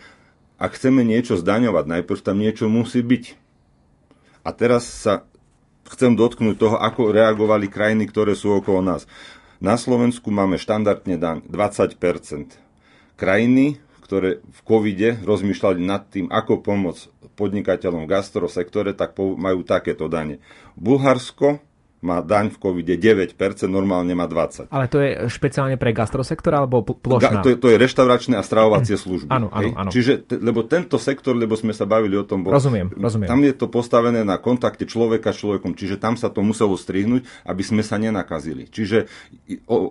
[0.60, 3.40] ak chceme niečo zdaňovať, najprv tam niečo musí byť.
[4.44, 5.24] A teraz sa
[5.88, 9.08] chcem dotknúť toho, ako reagovali krajiny, ktoré sú okolo nás.
[9.64, 12.60] Na Slovensku máme štandardne daň 20%
[13.16, 20.12] Krajiny, ktoré v covide rozmýšľali nad tým, ako pomôcť podnikateľom v gastrosektore, tak majú takéto
[20.12, 20.44] dane.
[20.76, 21.64] Bulharsko
[22.04, 23.34] má daň v covide 9%,
[23.72, 24.68] normálne má 20%.
[24.70, 27.39] Ale to je špeciálne pre gastrosektor alebo plošná?
[27.39, 29.32] Ga, to, je, to je reštauračné a stravovacie služby.
[29.32, 29.89] Áno, áno, áno.
[29.89, 33.32] Čiže, lebo tento sektor, lebo sme sa bavili o tom, bol, rozumiem, rozumiem.
[33.32, 37.24] tam je to postavené na kontakte človeka s človekom, čiže tam sa to muselo strihnúť,
[37.48, 38.68] aby sme sa nenakazili.
[38.68, 39.08] Čiže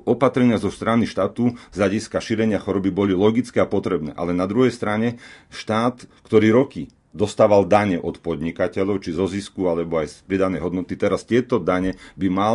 [0.05, 4.13] opatrenia zo strany štátu z hľadiska šírenia choroby boli logické a potrebné.
[4.13, 5.17] Ale na druhej strane
[5.49, 10.97] štát, ktorý roky dostával dane od podnikateľov, či zo zisku, alebo aj z pridanej hodnoty.
[10.97, 12.55] Teraz tieto dane by mal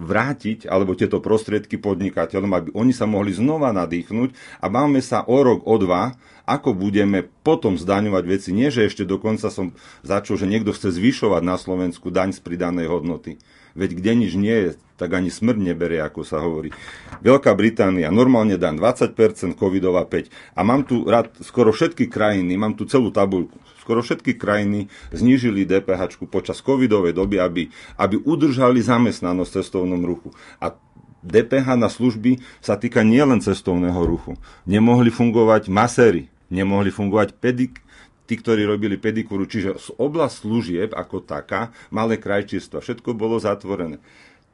[0.00, 4.32] vrátiť, alebo tieto prostriedky podnikateľom, aby oni sa mohli znova nadýchnuť
[4.64, 6.16] a máme sa o rok, o dva,
[6.48, 8.50] ako budeme potom zdaňovať veci.
[8.56, 12.88] Nie, že ešte dokonca som začul, že niekto chce zvyšovať na Slovensku daň z pridanej
[12.88, 13.36] hodnoty.
[13.76, 16.74] Veď kde nič nie je, tak ani smrť neberie, ako sa hovorí.
[17.22, 20.32] Veľká Británia normálne daň 20%, covidová 5%.
[20.58, 25.64] A mám tu rád skoro všetky krajiny, mám tu celú tabuľku skoro všetky krajiny znížili
[25.64, 27.62] DPH počas covidovej doby, aby,
[27.96, 30.30] aby udržali zamestnanosť v cestovnom ruchu.
[30.60, 30.76] A
[31.20, 34.40] DPH na služby sa týka nielen cestovného ruchu.
[34.64, 37.84] Nemohli fungovať maséry, nemohli fungovať pedik,
[38.24, 43.98] tí, ktorí robili pedikúru, čiže oblasť služieb ako taká, malé krajčístva, všetko bolo zatvorené.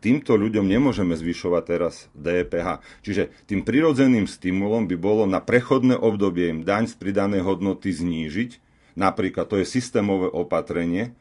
[0.01, 2.85] Týmto ľuďom nemôžeme zvyšovať teraz DPH.
[3.01, 8.66] Čiže tým prirodzeným stimulom by bolo na prechodné obdobie im daň z pridanej hodnoty znížiť,
[8.97, 11.13] Napríklad to je systémové opatrenie.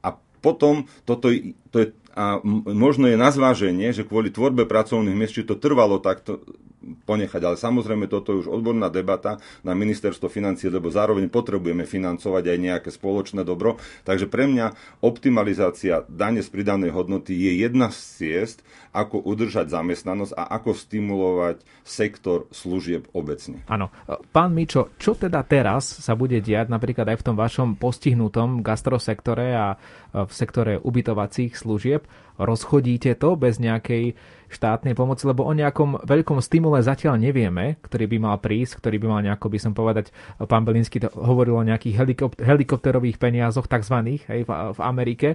[0.00, 1.28] A potom toto,
[1.74, 2.38] to je, a
[2.70, 6.42] možno je na zváženie, že kvôli tvorbe pracovných miest, či to trvalo takto
[6.80, 7.42] ponechať.
[7.44, 12.58] Ale samozrejme, toto je už odborná debata na ministerstvo financie, lebo zároveň potrebujeme financovať aj
[12.58, 13.76] nejaké spoločné dobro.
[14.08, 18.58] Takže pre mňa optimalizácia dane z pridanej hodnoty je jedna z ciest,
[18.90, 23.62] ako udržať zamestnanosť a ako stimulovať sektor služieb obecne.
[23.70, 23.92] Áno.
[24.34, 29.54] Pán Mičo, čo teda teraz sa bude diať napríklad aj v tom vašom postihnutom gastrosektore
[29.54, 29.78] a
[30.10, 32.02] v sektore ubytovacích služieb?
[32.40, 34.16] Rozchodíte to bez nejakej
[34.48, 39.06] štátnej pomoci, lebo o nejakom veľkom stimule zatiaľ nevieme, ktorý by mal prísť, ktorý by
[39.06, 40.10] mal nejako, by som povedať,
[40.48, 45.28] pán Belinsky hovoril o nejakých helikop- helikopterových peniazoch, takzvaných, hej, v, v Amerike.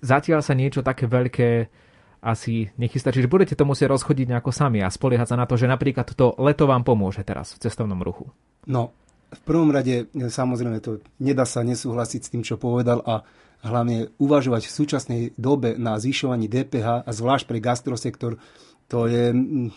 [0.00, 1.68] Zatiaľ sa niečo také veľké
[2.18, 3.14] asi nechystá.
[3.14, 6.34] Čiže budete to musieť rozchodiť nejako sami a spoliehať sa na to, že napríklad to
[6.42, 8.26] leto vám pomôže teraz v cestovnom ruchu.
[8.66, 8.90] No,
[9.28, 13.22] v prvom rade, samozrejme, to nedá sa nesúhlasiť s tým, čo povedal a
[13.62, 18.38] hlavne uvažovať v súčasnej dobe na zvyšovaní DPH a zvlášť pre gastrosektor,
[18.86, 19.70] to je mm,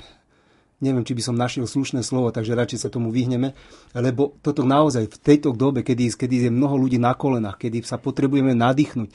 [0.82, 3.54] neviem, či by som našiel slušné slovo, takže radšej sa tomu vyhneme,
[3.94, 8.02] lebo toto naozaj v tejto dobe, kedy, kedy je mnoho ľudí na kolenách, kedy sa
[8.02, 9.10] potrebujeme nadýchnuť,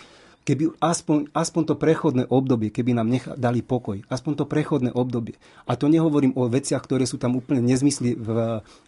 [0.47, 5.35] keby aspoň, aspoň to prechodné obdobie, keby nám nech, dali pokoj, aspoň to prechodné obdobie.
[5.67, 8.15] A to nehovorím o veciach, ktoré sú tam úplne nezmysly.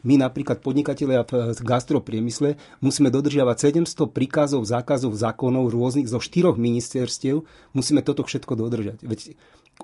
[0.07, 7.43] My napríklad podnikatelia v gastropriemysle musíme dodržiavať 700 príkazov, zákazov, zákonov rôznych zo štyroch ministerstiev.
[7.75, 9.03] Musíme toto všetko dodržať.
[9.03, 9.35] Veď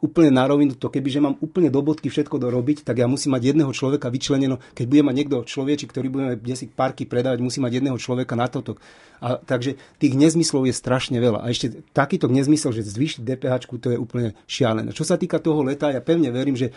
[0.02, 3.38] úplne na rovinu to, keby že mám úplne do bodky všetko dorobiť, tak ja musím
[3.38, 4.58] mať jedného človeka vyčleneno.
[4.74, 8.50] Keď bude mať niekto človeči, ktorý budeme si parky predávať, musí mať jedného človeka na
[8.50, 8.74] toto.
[9.22, 11.46] A, takže tých nezmyslov je strašne veľa.
[11.46, 14.90] A ešte takýto nezmysel, že zvýšiť DPH, to je úplne šialené.
[14.90, 16.74] Čo sa týka toho leta, ja pevne verím, že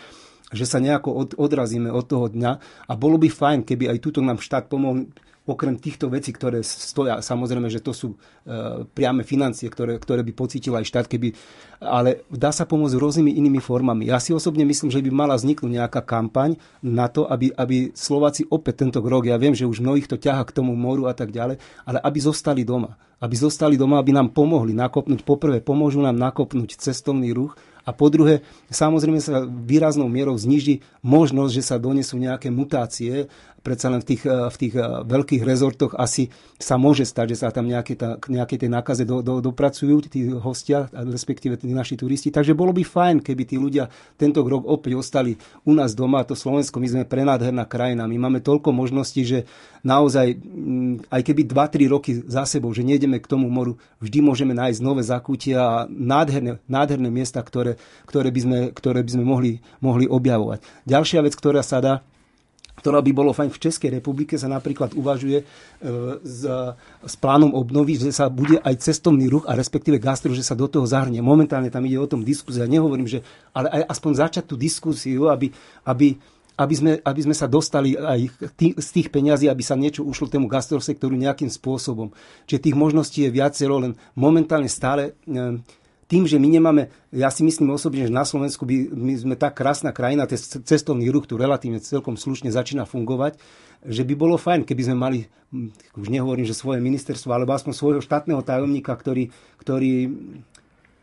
[0.52, 2.52] že sa nejako od, odrazíme od toho dňa
[2.88, 5.08] a bolo by fajn, keby aj túto nám štát pomohol
[5.48, 10.32] okrem týchto vecí, ktoré stoja, samozrejme, že to sú e, priame financie, ktoré, ktoré by
[10.36, 11.32] pocítil aj štát, keby,
[11.80, 14.12] ale dá sa pomôcť rôznymi inými formami.
[14.12, 18.44] Ja si osobne myslím, že by mala vzniknúť nejaká kampaň na to, aby, aby Slováci
[18.52, 21.32] opäť tento rok, ja viem, že už mnohých to ťaha k tomu moru a tak
[21.32, 21.56] ďalej,
[21.88, 23.00] ale aby zostali doma.
[23.18, 25.26] Aby zostali doma, aby nám pomohli nakopnúť.
[25.26, 27.58] Poprvé, pomôžu nám nakopnúť cestovný ruch
[27.88, 33.32] a po druhé, samozrejme sa výraznou mierou zniží možnosť, že sa donesú nejaké mutácie
[33.68, 37.44] predsa len v tých, eh, v tých eh, veľkých rezortoch asi sa môže stať, že
[37.44, 42.00] sa tam nejaké, tá, nejaké tie nákaze do, do, dopracujú, tí hostia, respektíve tí naši
[42.00, 42.32] turisti.
[42.32, 45.36] Takže bolo by fajn, keby tí ľudia tento rok opäť ostali
[45.68, 46.24] u nás doma.
[46.24, 48.08] To Slovensko, my sme prenádherná krajina.
[48.08, 49.44] My máme toľko možností, že
[49.84, 54.56] naozaj, mm, aj keby 2-3 roky za sebou, že nejdeme k tomu moru, vždy môžeme
[54.56, 57.76] nájsť nové zakútia a nádherné, nádherné miesta, ktoré,
[58.08, 60.64] ktoré, by sme, ktoré by sme mohli, mohli objavovať.
[60.88, 61.94] Ďalšia vec, ktorá sa dá,
[62.78, 65.44] ktorá by bolo fajn v Českej republike, sa napríklad uvažuje e,
[66.22, 66.42] s,
[67.02, 70.70] s plánom obnovy, že sa bude aj cestovný ruch a respektíve gastro, že sa do
[70.70, 71.18] toho zahrnie.
[71.18, 72.70] Momentálne tam ide o tom diskusia.
[72.70, 75.50] Nehovorím, že, ale aj aspoň začať tú diskusiu, aby,
[75.82, 76.14] aby
[76.58, 80.26] aby sme, aby sme sa dostali aj tý, z tých peňazí, aby sa niečo ušlo
[80.26, 82.10] tému gastrosektoru nejakým spôsobom.
[82.50, 85.62] Čiže tých možností je viacero, len momentálne stále e,
[86.08, 89.60] tým, že my nemáme, ja si myslím osobne, že na Slovensku by, my sme tak
[89.60, 93.36] krásna krajina, ten cestovný ruch tu relatívne celkom slušne začína fungovať,
[93.84, 95.18] že by bolo fajn, keby sme mali,
[95.52, 95.68] hm,
[96.00, 99.28] už nehovorím, že svoje ministerstvo, alebo aspoň svojho štátneho tajomníka, ktorý,
[99.60, 100.08] ktorý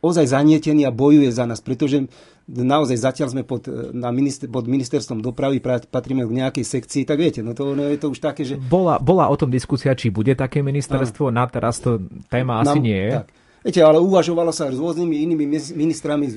[0.02, 2.10] ozaj zanietený a bojuje za nás, pretože
[2.46, 7.42] naozaj zatiaľ sme pod, na minister, pod ministerstvom dopravy, patríme k nejakej sekcii, tak viete,
[7.42, 8.58] no to no je to už také, že...
[8.58, 13.02] Bola, bola o tom diskusia, či bude také ministerstvo, na teraz to téma asi nie
[13.10, 13.14] je.
[13.22, 13.45] Tak.
[13.66, 16.30] Viete, ale uvažovalo sa s rôznymi inými ministrami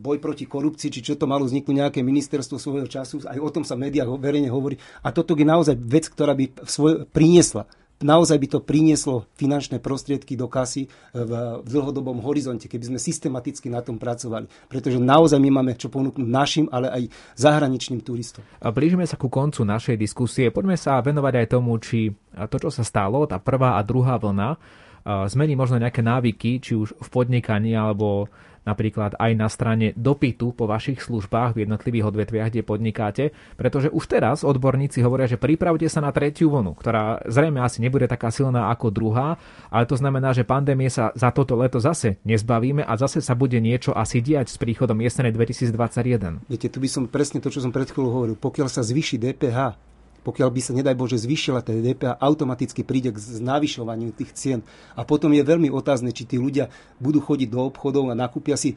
[0.00, 3.20] boj proti korupcii, či čo to malo vzniknúť nejaké ministerstvo svojho času.
[3.28, 4.80] Aj o tom sa v verejne hovorí.
[5.04, 7.68] A toto je naozaj vec, ktorá by svoj, priniesla
[8.00, 13.68] naozaj by to prinieslo finančné prostriedky do kasy v, v dlhodobom horizonte, keby sme systematicky
[13.68, 14.48] na tom pracovali.
[14.72, 17.02] Pretože naozaj my máme čo ponúknuť našim, ale aj
[17.36, 18.40] zahraničným turistom.
[18.64, 20.48] A blížime sa ku koncu našej diskusie.
[20.48, 22.08] Poďme sa venovať aj tomu, či
[22.48, 24.56] to, čo sa stalo, tá prvá a druhá vlna,
[25.04, 28.28] zmení možno nejaké návyky, či už v podnikaní alebo
[28.60, 33.24] napríklad aj na strane dopytu po vašich službách v jednotlivých odvetviach, kde podnikáte,
[33.56, 38.04] pretože už teraz odborníci hovoria, že pripravte sa na tretiu vlnu, ktorá zrejme asi nebude
[38.04, 39.40] taká silná ako druhá,
[39.72, 43.56] ale to znamená, že pandémie sa za toto leto zase nezbavíme a zase sa bude
[43.58, 46.44] niečo asi diať s príchodom jesene 2021.
[46.44, 48.36] Viete, tu by som presne to, čo som pred chvíľou hovoril.
[48.36, 49.89] Pokiaľ sa zvyši DPH,
[50.20, 54.60] pokiaľ by sa, nedaj Bože, zvyšila tá DPH, automaticky príde k navyšovaniu tých cien.
[54.94, 56.68] A potom je veľmi otázne, či tí ľudia
[57.00, 58.76] budú chodiť do obchodov a nakúpia si e,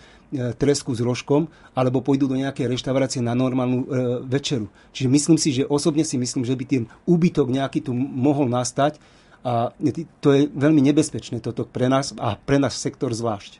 [0.56, 3.88] tresku s rožkom, alebo pôjdu do nejakej reštaurácie na normálnu e,
[4.24, 4.72] večeru.
[4.96, 8.98] Čiže myslím si, že osobne si myslím, že by ten úbytok nejaký tu mohol nastať
[9.44, 9.76] a
[10.24, 13.60] to je veľmi nebezpečné toto pre nás a pre náš sektor zvlášť.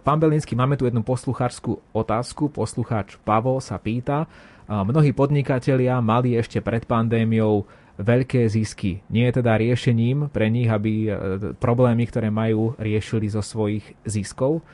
[0.00, 2.48] pán Belinský, máme tu jednu posluchárskú otázku.
[2.48, 4.24] Poslucháč Pavo sa pýta,
[4.64, 7.68] Mnohí podnikatelia mali ešte pred pandémiou
[8.00, 9.04] veľké zisky.
[9.12, 11.10] Nie je teda riešením pre nich, aby e,
[11.54, 14.66] problémy, ktoré majú, riešili zo svojich ziskov.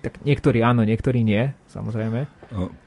[0.00, 2.24] Tak niektorí áno, niektorí nie, samozrejme.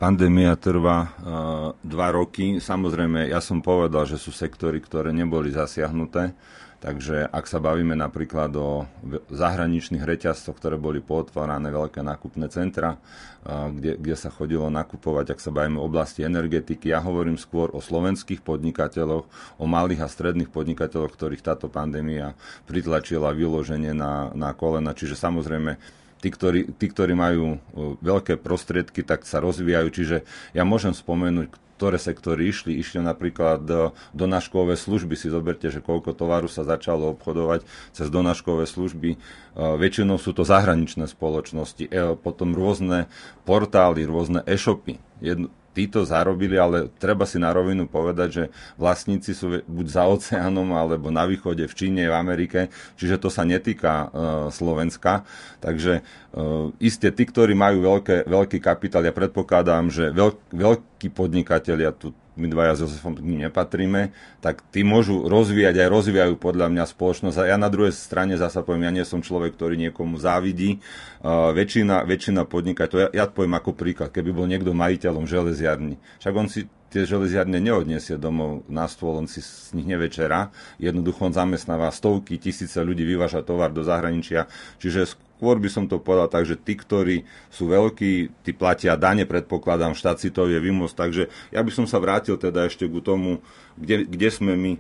[0.01, 2.57] Pandémia trvá uh, dva roky.
[2.57, 6.33] Samozrejme, ja som povedal, že sú sektory, ktoré neboli zasiahnuté.
[6.83, 8.83] Takže ak sa bavíme napríklad o
[9.31, 12.99] zahraničných reťazcoch, ktoré boli potvárané veľké nákupné centra,
[13.47, 17.79] kde, kde sa chodilo nakupovať, ak sa bavíme o oblasti energetiky, ja hovorím skôr o
[17.79, 22.35] slovenských podnikateľoch, o malých a stredných podnikateľoch, ktorých táto pandémia
[22.67, 24.91] pritlačila vyloženie na, na kolena.
[24.91, 25.79] Čiže samozrejme
[26.19, 27.63] tí ktorí, tí, ktorí majú
[28.03, 29.87] veľké prostriedky, tak sa rozvíjajú.
[29.87, 30.17] Čiže
[30.51, 32.79] ja môžem spomenúť ktoré sektory išli.
[32.79, 35.19] Išli napríklad do donáškové služby.
[35.19, 39.09] Si zoberte, že koľko tovaru sa začalo obchodovať cez donáškové služby.
[39.11, 39.17] E,
[39.59, 43.11] väčšinou sú to zahraničné spoločnosti, e, potom rôzne
[43.43, 45.03] portály, rôzne e-shopy.
[45.19, 48.43] Jedno, títo zarobili, ale treba si na rovinu povedať, že
[48.77, 53.43] vlastníci sú buď za oceánom, alebo na východe, v Číne, v Amerike, čiže to sa
[53.43, 54.07] netýka uh,
[54.53, 55.25] Slovenska.
[55.59, 61.91] Takže uh, isté tí, ktorí majú veľké, veľký kapitál, ja predpokladám, že veľk, veľkí podnikatelia
[61.91, 64.09] tu my dvaja s Jozefom k ním nepatríme,
[64.41, 67.37] tak tí môžu rozvíjať aj rozvíjajú podľa mňa spoločnosť.
[67.37, 70.81] A ja na druhej strane zasa poviem, ja nie som človek, ktorý niekomu závidí.
[71.21, 76.33] Uh, väčšina, väčšina podnikateľov, ja, ja poviem ako príklad, keby bol niekto majiteľom železiarny, však
[76.33, 80.53] on si tie železiarne neodniesie domov na stôl, on si z nich nevečera.
[80.77, 84.45] Jednoducho on zamestnáva stovky, tisíce ľudí, vyváža tovar do zahraničia.
[84.77, 89.27] Čiže skôr by som to povedal tak, že tí, ktorí sú veľkí, tí platia dane,
[89.27, 90.95] predpokladám, štát si to je vymôcť.
[90.95, 93.43] Takže ja by som sa vrátil teda ešte ku tomu,
[93.75, 94.73] kde, kde sme my.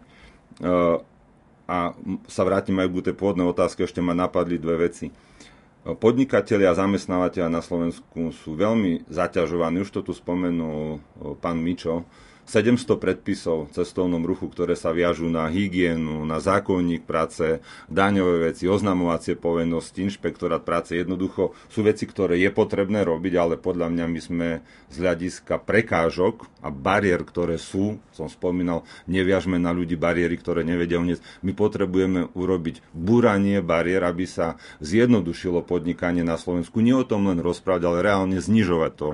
[0.63, 1.03] Uh,
[1.67, 1.91] a
[2.31, 5.11] sa vrátim aj k tej pôvodnej otázke, ešte ma napadli dve veci.
[5.83, 11.03] Podnikatelia a zamestnávateľa na Slovensku sú veľmi zaťažovaní, už to tu spomenul
[11.43, 12.07] pán Mičo,
[12.43, 18.67] 700 predpisov v cestovnom ruchu, ktoré sa viažú na hygienu, na zákonník práce, daňové veci,
[18.67, 20.99] oznamovacie povinnosti, inšpektorát práce.
[20.99, 24.47] Jednoducho sú veci, ktoré je potrebné robiť, ale podľa mňa my sme
[24.91, 30.99] z hľadiska prekážok a bariér, ktoré sú, som spomínal, neviažme na ľudí bariéry, ktoré nevedia
[30.99, 31.23] uniesť.
[31.41, 36.83] My potrebujeme urobiť búranie bariér, aby sa zjednodušilo podnikanie na Slovensku.
[36.83, 39.09] Nie o tom len rozprávať, ale reálne znižovať to,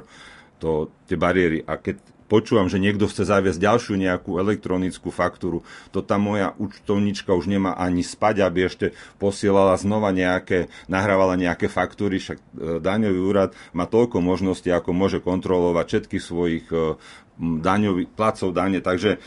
[0.59, 0.69] to,
[1.05, 1.61] tie bariéry.
[1.63, 7.33] A keď počúvam, že niekto chce zaviesť ďalšiu nejakú elektronickú faktúru, to tá moja účtovnička
[7.33, 12.45] už nemá ani spať, aby ešte posielala znova nejaké, nahrávala nejaké faktúry, však e,
[12.79, 16.95] daňový úrad má toľko možností, ako môže kontrolovať všetkých svojich e,
[17.39, 18.83] daňový, placov dane.
[18.83, 19.19] Takže e,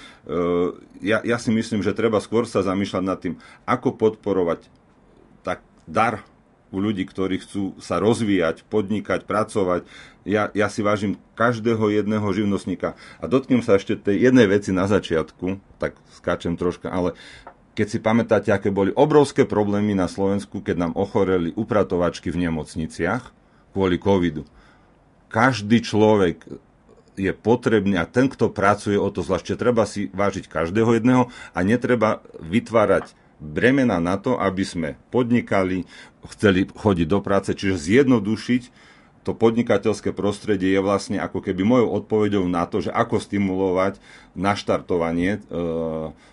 [1.03, 3.34] ja, ja si myslím, že treba skôr sa zamýšľať nad tým,
[3.66, 4.70] ako podporovať
[5.42, 6.22] tak dar
[6.72, 9.84] u ľudí, ktorí chcú sa rozvíjať, podnikať, pracovať.
[10.24, 12.96] Ja, ja si vážim každého jedného živnostníka.
[13.20, 17.12] A dotknem sa ešte tej jednej veci na začiatku, tak skáčem troška, ale
[17.72, 23.32] keď si pamätáte, aké boli obrovské problémy na Slovensku, keď nám ochoreli upratovačky v nemocniciach
[23.72, 24.44] kvôli covidu.
[25.32, 26.44] Každý človek
[27.16, 31.58] je potrebný a ten, kto pracuje o to zvlášť, treba si vážiť každého jedného a
[31.64, 33.12] netreba vytvárať
[33.43, 35.82] bremena na to, aby sme podnikali,
[36.30, 42.43] chceli chodiť do práce, čiže zjednodušiť to podnikateľské prostredie je vlastne ako keby mojou odpoveďou
[42.51, 44.03] na to, že ako stimulovať
[44.34, 45.40] naštartovanie e,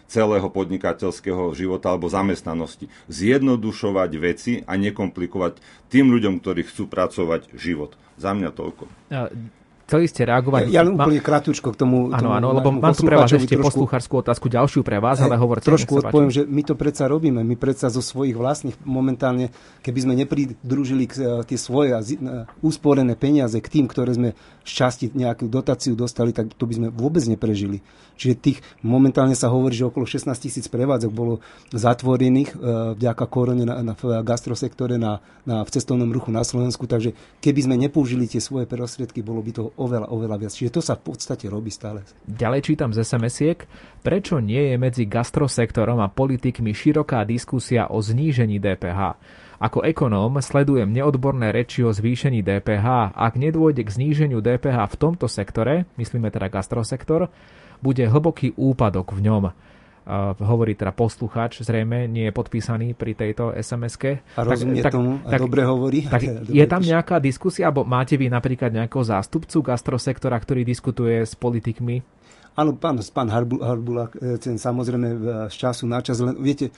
[0.10, 2.90] celého podnikateľského života alebo zamestnanosti.
[3.06, 5.62] Zjednodušovať veci a nekomplikovať
[5.94, 7.94] tým ľuďom, ktorí chcú pracovať život.
[8.18, 8.90] Za mňa toľko.
[9.90, 10.70] Chceli ste reagovať?
[10.70, 12.14] Ja, ja úplne krátko k tomu.
[12.14, 15.34] Áno, áno, lebo mám tu pre vás ešte trošku, poslúcharskú otázku ďalšiu pre vás, ale
[15.34, 15.66] hovorte.
[15.66, 17.42] Trošku odpoviem, že my to predsa robíme.
[17.42, 19.50] My predsa zo svojich vlastných momentálne,
[19.82, 21.98] keby sme nepridružili k, tie svoje
[22.62, 26.88] úsporené peniaze k tým, ktoré sme z časti nejakú dotáciu dostali, tak to by sme
[26.94, 27.82] vôbec neprežili.
[28.20, 31.42] Čiže tých momentálne sa hovorí, že okolo 16 tisíc prevádzok bolo
[31.74, 32.56] zatvorených e,
[33.00, 37.60] vďaka korone na, na, v gastrosektore na, na, v cestovnom ruchu na Slovensku, takže keby
[37.66, 40.54] sme nepoužili tie svoje prostriedky, bolo by to oveľa, oveľa viac.
[40.54, 42.04] Čiže to sa v podstate robí stále.
[42.28, 43.64] Ďalej čítam z SMS-iek,
[44.04, 49.16] prečo nie je medzi gastrosektorom a politikmi široká diskusia o znížení DPH.
[49.60, 53.12] Ako ekonóm sledujem neodborné reči o zvýšení DPH.
[53.12, 57.28] Ak nedôjde k zníženiu DPH v tomto sektore, myslíme teda gastrosektor,
[57.84, 59.44] bude hlboký úpadok v ňom.
[60.42, 64.26] Hovorí teda poslucháč, zrejme nie je podpísaný pri tejto SMS-ke.
[64.34, 66.10] A rozumie tak, tomu a tak, dobre hovorí.
[66.10, 71.22] Tak dobre je tam nejaká diskusia, alebo máte vy napríklad nejakého zástupcu gastrosektora, ktorý diskutuje
[71.22, 72.02] s politikmi?
[72.58, 75.08] Áno, pán, pán Harbula, e, ten samozrejme
[75.48, 76.74] z času na čas, len viete,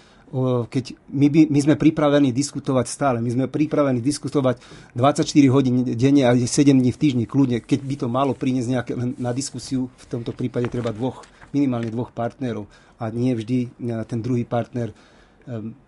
[0.68, 4.62] keď my, by, my sme pripravení diskutovať stále, my sme pripravení diskutovať
[4.96, 8.92] 24 hodín denne a 7 dní v týždni, kľudne, keď by to malo priniesť nejaké,
[8.96, 12.68] len na diskusiu, v tomto prípade treba dvoch, minimálne dvoch partnerov
[12.99, 13.68] a nie vždy e,
[14.08, 14.95] ten druhý partner e,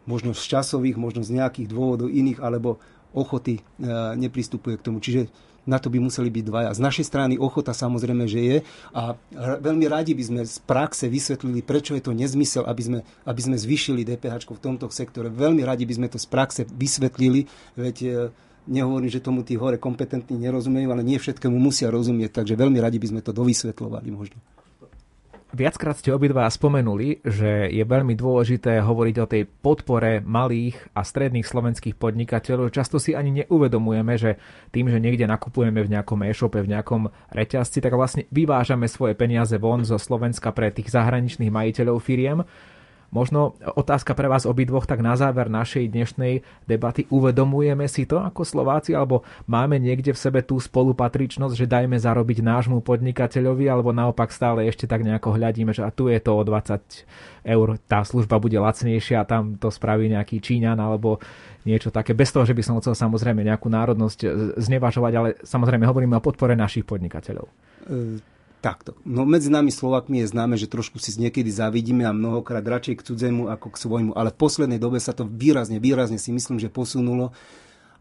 [0.07, 2.79] možno z časových, možno z nejakých dôvodov iných, alebo
[3.13, 3.61] ochoty
[4.17, 4.97] nepristupuje k tomu.
[4.97, 5.29] Čiže
[5.63, 6.75] na to by museli byť dvaja.
[6.75, 8.57] Z našej strany ochota samozrejme, že je
[8.91, 9.15] a
[9.59, 13.55] veľmi radi by sme z praxe vysvetlili, prečo je to nezmysel, aby sme, aby sme
[13.55, 15.31] zvýšili DPH v tomto sektore.
[15.31, 17.47] Veľmi radi by sme to z praxe vysvetlili,
[17.79, 18.09] veď e,
[18.67, 22.99] nehovorím, že tomu tí hore kompetentní nerozumejú, ale nie všetkému musia rozumieť, takže veľmi radi
[22.99, 24.39] by sme to dovysvetlovali možno.
[25.53, 31.45] Viackrát ste obidva spomenuli, že je veľmi dôležité hovoriť o tej podpore malých a stredných
[31.45, 32.73] slovenských podnikateľov.
[32.73, 34.41] Často si ani neuvedomujeme, že
[34.73, 39.53] tým, že niekde nakupujeme v nejakom e-shope, v nejakom reťazci, tak vlastne vyvážame svoje peniaze
[39.61, 42.41] von zo Slovenska pre tých zahraničných majiteľov firiem
[43.13, 47.05] Možno otázka pre vás obidvoch, tak na záver našej dnešnej debaty.
[47.13, 52.41] Uvedomujeme si to ako Slováci, alebo máme niekde v sebe tú spolupatričnosť, že dajme zarobiť
[52.41, 56.41] nášmu podnikateľovi, alebo naopak stále ešte tak nejako hľadíme, že a tu je to o
[56.41, 61.21] 20 eur, tá služba bude lacnejšia tam to spraví nejaký Číňan alebo
[61.69, 64.19] niečo také, bez toho, že by som chcel samozrejme nejakú národnosť
[64.57, 67.45] znevažovať, ale samozrejme hovoríme o podpore našich podnikateľov.
[67.87, 68.32] E-
[68.63, 68.95] Takto.
[69.03, 73.05] No medzi nami Slovakmi je známe, že trošku si niekedy zavidíme a mnohokrát radšej k
[73.11, 76.71] cudzému ako k svojmu, ale v poslednej dobe sa to výrazne, výrazne si myslím, že
[76.71, 77.35] posunulo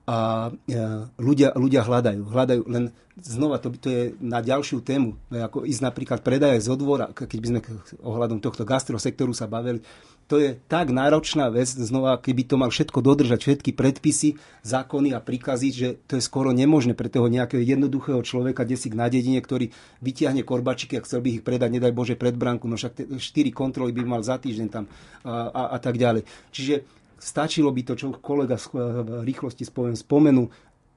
[0.02, 0.74] a e,
[1.22, 2.22] ľudia, ľudia hľadajú.
[2.26, 2.90] Hľadajú len
[3.20, 7.48] znova, to, to je na ďalšiu tému, ako ísť napríklad predaje z odvora, keď by
[7.48, 7.60] sme
[8.00, 9.84] ohľadom tohto gastrosektoru sa bavili,
[10.32, 15.20] to je tak náročná vec, znova, keby to mal všetko dodržať, všetky predpisy, zákony a
[15.20, 19.68] príkazy, že to je skoro nemožné pre toho nejakého jednoduchého človeka, si na dedine, ktorý
[20.00, 23.20] vytiahne korbačiky a chcel by ich predať, nedaj Bože, pred bránku, no však 4
[23.52, 24.88] kontroly by mal za týždeň tam
[25.28, 26.24] a, a, a tak ďalej.
[26.48, 29.62] Čiže stačilo by to, čo kolega v rýchlosti
[29.94, 30.50] spomenul,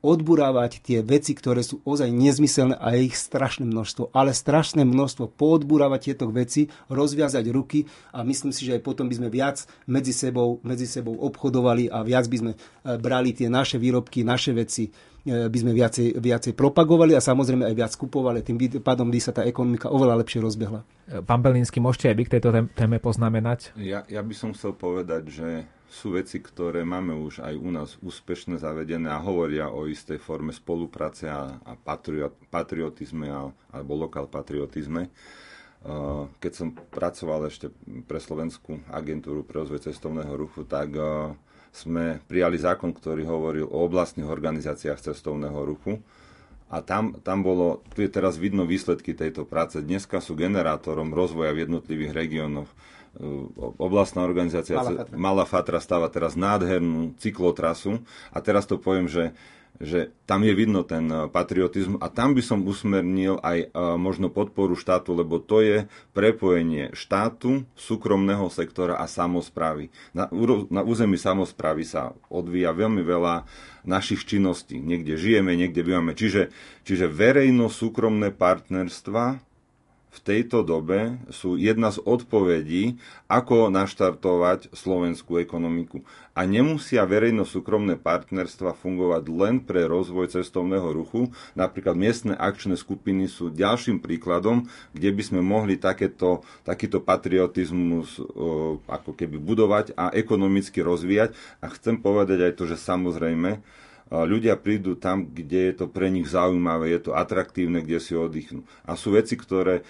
[0.05, 4.13] odburávať tie veci, ktoré sú ozaj nezmyselné a je ich strašné množstvo.
[4.13, 9.17] Ale strašné množstvo, poodburávať tieto veci, rozviazať ruky a myslím si, že aj potom by
[9.17, 12.57] sme viac medzi sebou, medzi sebou obchodovali a viac by sme e,
[13.01, 14.93] brali tie naše výrobky, naše veci
[15.25, 18.45] by sme viacej, viacej propagovali a samozrejme aj viac kupovali.
[18.45, 20.85] Tým pádom by sa tá ekonomika oveľa lepšie rozbehla.
[21.25, 23.73] Pán Belinsky, môžete aj vy k tejto téme poznamenať?
[23.81, 25.49] Ja, ja by som chcel povedať, že
[25.89, 30.53] sú veci, ktoré máme už aj u nás úspešne zavedené a hovoria o istej forme
[30.53, 35.09] spolupráce a, a patriot, patriotizme a, alebo lokál patriotizme.
[35.85, 37.69] Uh, keď som pracoval ešte
[38.09, 40.97] pre Slovenskú agentúru pre rozvoj cestovného ruchu, tak
[41.75, 45.99] sme prijali zákon, ktorý hovoril o oblastných organizáciách cestovného ruchu
[46.65, 49.77] A tam, tam bolo, tu je teraz vidno výsledky tejto práce.
[49.85, 52.69] Dneska sú generátorom rozvoja v jednotlivých regiónoch.
[53.79, 55.15] Oblastná organizácia Malá Fatra.
[55.15, 58.03] Malá Fatra stáva teraz nádhernú cyklotrasu
[58.33, 59.31] a teraz to poviem, že
[59.79, 64.31] že tam je vidno ten eh, patriotizm a tam by som usmernil aj eh, možno
[64.31, 65.77] podporu štátu, lebo to je
[66.15, 69.91] prepojenie štátu, súkromného sektora a samozprávy.
[70.15, 70.27] Na,
[70.71, 73.47] na území samozprávy sa odvíja veľmi veľa
[73.85, 74.81] našich činností.
[74.81, 76.17] Niekde žijeme, niekde bývame.
[76.17, 76.49] Čiže,
[76.83, 79.54] čiže verejno-súkromné partnerstva
[80.15, 82.95] v tejto dobe sú jedna z odpovedí,
[83.27, 86.07] ako naštartovať slovenskú ekonomiku.
[86.31, 91.35] A nemusia verejno-súkromné partnerstva fungovať len pre rozvoj cestovného ruchu.
[91.59, 98.79] Napríklad miestne akčné skupiny sú ďalším príkladom, kde by sme mohli takéto, takýto patriotizmus o,
[98.87, 101.35] ako keby budovať a ekonomicky rozvíjať.
[101.59, 103.59] A chcem povedať aj to, že samozrejme,
[104.11, 108.61] ľudia prídu tam, kde je to pre nich zaujímavé, je to atraktívne, kde si oddychnú.
[108.85, 109.81] A sú veci, ktoré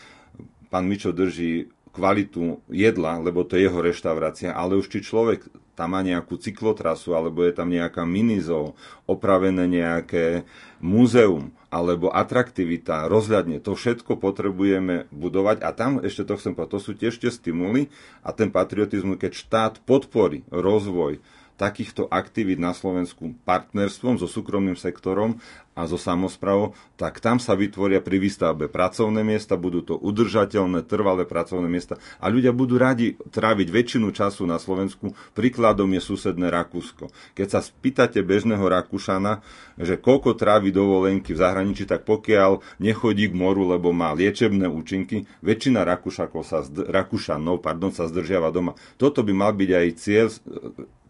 [0.76, 5.96] pán Mičo drží kvalitu jedla, lebo to je jeho reštaurácia, ale už či človek tam
[5.96, 8.76] má nejakú cyklotrasu, alebo je tam nejaká minizol,
[9.08, 10.44] opravené nejaké
[10.84, 15.64] múzeum, alebo atraktivita, rozhľadne, to všetko potrebujeme budovať.
[15.64, 17.88] A tam ešte to chcem povedať, to sú tiež tie stimuly
[18.20, 21.24] a ten patriotizmus, keď štát podporí rozvoj
[21.56, 25.40] takýchto aktivít na Slovensku partnerstvom so súkromným sektorom
[25.76, 31.28] a so samozprávou, tak tam sa vytvoria pri výstavbe pracovné miesta, budú to udržateľné, trvalé
[31.28, 35.12] pracovné miesta a ľudia budú radi tráviť väčšinu času na Slovensku.
[35.36, 37.12] Príkladom je susedné Rakúsko.
[37.36, 39.44] Keď sa spýtate bežného Rakúšana,
[39.76, 45.28] že koľko trávi dovolenky v zahraničí, tak pokiaľ nechodí k moru, lebo má liečebné účinky,
[45.44, 48.80] väčšina Rakúšakov sa, Rakúšanov pardon, sa zdržiava doma.
[48.96, 50.28] Toto by mal byť aj cieľ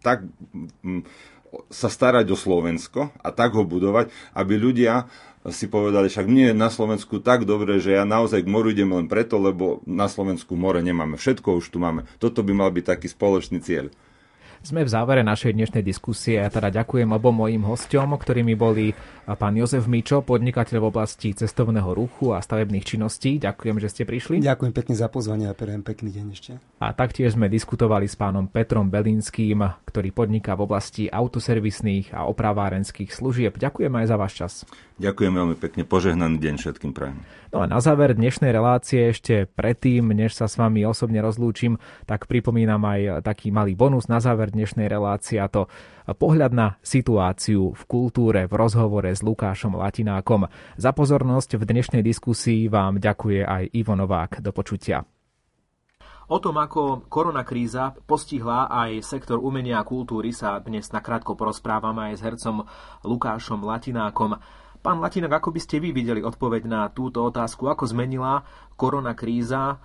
[0.06, 0.22] tak
[1.70, 5.10] sa starať o Slovensko a tak ho budovať, aby ľudia
[5.46, 8.90] si povedali, však mne je na Slovensku tak dobre, že ja naozaj k moru idem
[8.90, 11.14] len preto, lebo na Slovensku more nemáme.
[11.14, 12.06] Všetko už tu máme.
[12.18, 13.94] Toto by mal byť taký spoločný cieľ.
[14.66, 19.54] Sme v závere našej dnešnej diskusie a teda ďakujem obom mojim hostom, ktorými boli pán
[19.54, 23.38] Jozef Mičo, podnikateľ v oblasti cestovného ruchu a stavebných činností.
[23.38, 24.42] Ďakujem, že ste prišli.
[24.42, 26.52] Ďakujem pekne za pozvanie a prejem pekný deň ešte.
[26.82, 33.14] A taktiež sme diskutovali s pánom Petrom Belinským, ktorý podniká v oblasti autoservisných a opravárenských
[33.14, 33.62] služieb.
[33.62, 34.52] Ďakujem aj za váš čas.
[34.98, 37.22] Ďakujem veľmi pekne, požehnaný deň všetkým prajem.
[37.54, 42.26] No a na záver dnešnej relácie ešte predtým, než sa s vami osobne rozlúčim, tak
[42.26, 45.68] pripomínam aj taký malý bonus na záver dnešnej relácie a to
[46.16, 50.48] pohľad na situáciu v kultúre v rozhovore s Lukášom Latinákom.
[50.80, 54.40] Za pozornosť v dnešnej diskusii vám ďakuje aj Ivo Novák.
[54.40, 55.04] Do počutia.
[56.26, 62.14] O tom, ako koronakríza postihla aj sektor umenia a kultúry sa dnes nakrátko porozprávame aj
[62.18, 62.66] s hercom
[63.06, 64.34] Lukášom Latinákom.
[64.82, 67.66] Pán Latinok, ako by ste vy videli odpoveď na túto otázku?
[67.70, 68.42] Ako zmenila
[68.74, 69.76] korona kríza e,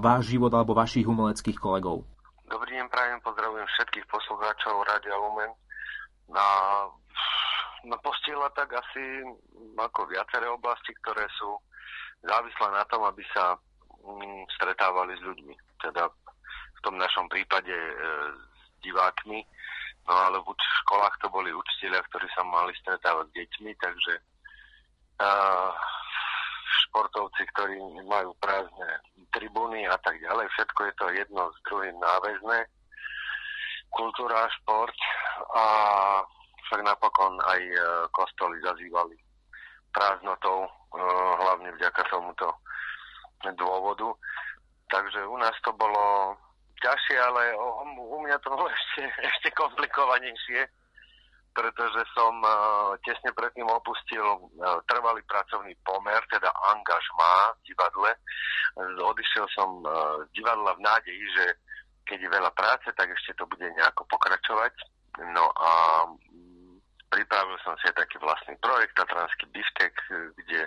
[0.00, 2.04] váš život alebo vašich umeleckých kolegov?
[2.50, 5.54] Dobrý deň, prajem, pozdravujem všetkých poslucháčov Rádia Lumen.
[6.34, 6.46] A,
[7.86, 9.22] no, postihla tak asi
[9.78, 11.54] ako viaceré oblasti, ktoré sú
[12.26, 13.54] závislé na tom, aby sa
[14.02, 15.54] mm, stretávali s ľuďmi.
[15.78, 17.94] Teda v tom našom prípade e,
[18.34, 19.46] s divákmi,
[20.10, 20.50] no ale v
[20.82, 24.14] školách to boli učiteľia, ktorí sa mali stretávať s deťmi, takže
[26.88, 28.90] športovci, ktorí majú prázdne
[29.34, 30.46] tribúny a tak ďalej.
[30.54, 32.58] Všetko je to jedno s druhým náväzné.
[33.90, 34.94] Kultúra, šport
[35.54, 35.64] a
[36.66, 37.78] však napokon aj e,
[38.14, 39.18] kostoly zazývali
[39.90, 40.70] prázdnotou, e,
[41.42, 42.54] hlavne vďaka tomuto
[43.58, 44.14] dôvodu.
[44.90, 46.38] Takže u nás to bolo
[46.78, 47.54] ťažšie, ale
[47.98, 50.79] u mňa to bolo ešte, ešte komplikovanejšie
[51.60, 58.10] pretože som uh, tesne predtým opustil uh, trvalý pracovný pomer, teda angažmá v divadle.
[59.04, 61.44] Odišiel som uh, z divadla v nádeji, že
[62.08, 64.72] keď je veľa práce, tak ešte to bude nejako pokračovať.
[65.36, 65.70] No a
[66.08, 66.80] um,
[67.12, 69.92] pripravil som si taký vlastný projekt, Tatranský biftek,
[70.40, 70.64] kde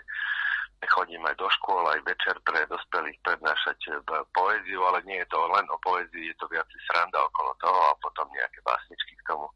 [0.92, 4.04] chodím aj do škôl, aj večer pre dospelých prednášať
[4.36, 7.94] poéziu, ale nie je to len o poézii, je to viac sranda okolo toho a
[8.04, 9.48] potom nejaké básničky k tomu.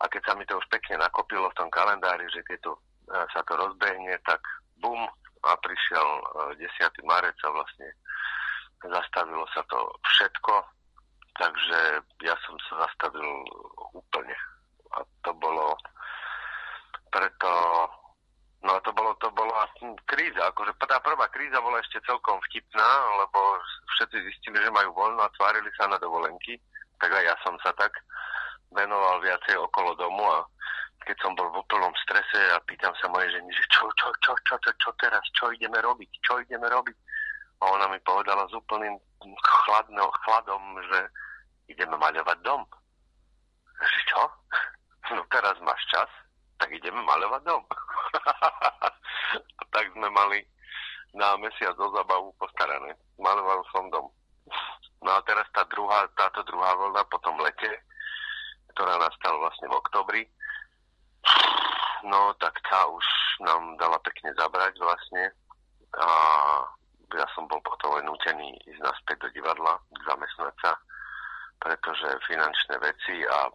[0.00, 2.74] A keď sa mi to už pekne nakopilo v tom kalendári, že keď e,
[3.32, 4.40] sa to rozbehne, tak
[4.80, 5.00] bum,
[5.46, 6.08] a prišiel
[6.56, 6.60] 10.
[6.60, 7.88] E, marec a vlastne
[8.84, 10.54] zastavilo sa to všetko,
[11.40, 11.80] takže
[12.22, 13.24] ja som sa zastavil
[13.96, 14.36] úplne.
[14.94, 15.74] A to bolo
[17.10, 17.52] preto
[18.66, 19.54] No to bolo, to bolo
[20.10, 22.90] kríza, akože tá prvá kríza bola ešte celkom vtipná,
[23.22, 23.62] lebo
[23.94, 26.58] všetci zistili, že majú voľno a tvárili sa na dovolenky,
[26.98, 27.94] tak aj ja som sa tak
[28.74, 30.46] venoval viacej okolo domu a
[31.06, 34.34] keď som bol v úplnom strese a pýtam sa mojej ženy, že čo, čo, čo,
[34.42, 36.98] čo, čo, čo teraz, čo ideme robiť, čo ideme robiť.
[37.62, 38.98] A ona mi povedala s úplným
[39.64, 40.98] chladno, chladom, že
[41.70, 42.66] ideme maľovať dom.
[43.78, 44.22] Že čo?
[45.06, 46.10] No teraz máš čas,
[46.58, 47.62] tak ideme maľovať dom.
[49.74, 50.42] tak sme mali
[51.14, 52.90] na mesiac o zabavu postarané.
[53.22, 54.10] Maloval som dom.
[55.06, 57.70] No a teraz tá druhá, táto druhá vlna po tom lete,
[58.74, 60.22] ktorá nastala vlastne v oktobri,
[62.06, 63.06] no tak tá už
[63.42, 65.24] nám dala pekne zabrať vlastne
[65.98, 66.10] a
[67.14, 70.72] ja som bol potom len nutený ísť naspäť do divadla, zamestnať sa,
[71.62, 73.46] pretože finančné veci a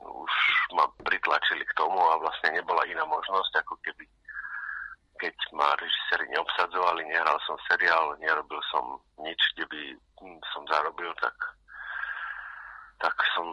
[0.00, 0.32] už
[0.76, 4.04] ma pritlačili k tomu a vlastne nebola iná možnosť, ako keby
[5.20, 9.80] keď ma režiséri neobsadzovali, nehral som seriál, nerobil som nič, kde by
[10.56, 11.36] som zarobil, tak,
[13.04, 13.48] tak som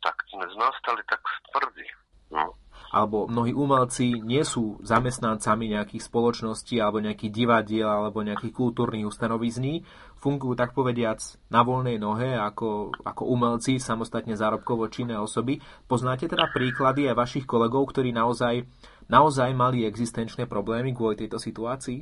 [0.00, 1.20] tak sme ostali tak
[1.52, 1.86] tvrdí.
[2.30, 2.54] No
[2.90, 9.82] alebo mnohí umelci nie sú zamestnancami nejakých spoločností alebo nejakých divadiel alebo nejakých kultúrnych ustanovizní,
[10.22, 11.18] fungujú tak povediac
[11.50, 15.58] na voľnej nohe ako, ako umelci, samostatne zárobkovo činné osoby.
[15.90, 18.62] Poznáte teda príklady aj vašich kolegov, ktorí naozaj,
[19.10, 21.98] naozaj mali existenčné problémy kvôli tejto situácii?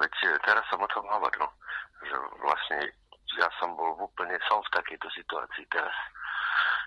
[0.00, 1.44] Veď eh, teraz som o tom hovoril,
[2.08, 2.78] že vlastne
[3.36, 5.92] ja som bol úplne som v takejto situácii teraz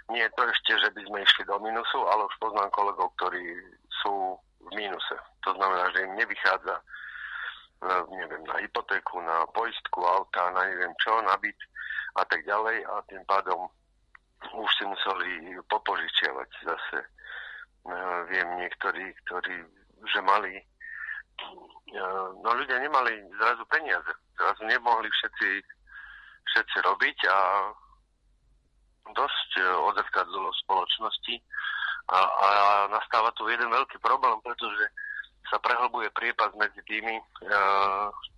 [0.09, 3.43] nie je to ešte, že by sme išli do minusu, ale už poznám kolegov, ktorí
[4.03, 5.15] sú v mínuse.
[5.43, 6.75] To znamená, že im nevychádza
[7.84, 11.59] na, neviem, na hypotéku, na poistku auta, na neviem čo, na byt
[12.17, 13.67] a tak ďalej a tým pádom
[14.55, 16.99] už si museli popožičiavať zase.
[17.88, 19.63] Uh, viem niektorí, ktorí,
[20.07, 24.11] že mali uh, no ľudia nemali zrazu peniaze.
[24.38, 25.49] Zrazu nemohli všetci,
[26.53, 27.38] všetci robiť a
[29.15, 31.35] dosť e, odzrkadlilo v spoločnosti
[32.07, 32.49] a, a
[32.91, 34.88] nastáva tu jeden veľký problém, pretože
[35.47, 37.23] sa prehlbuje priepas medzi tými, e,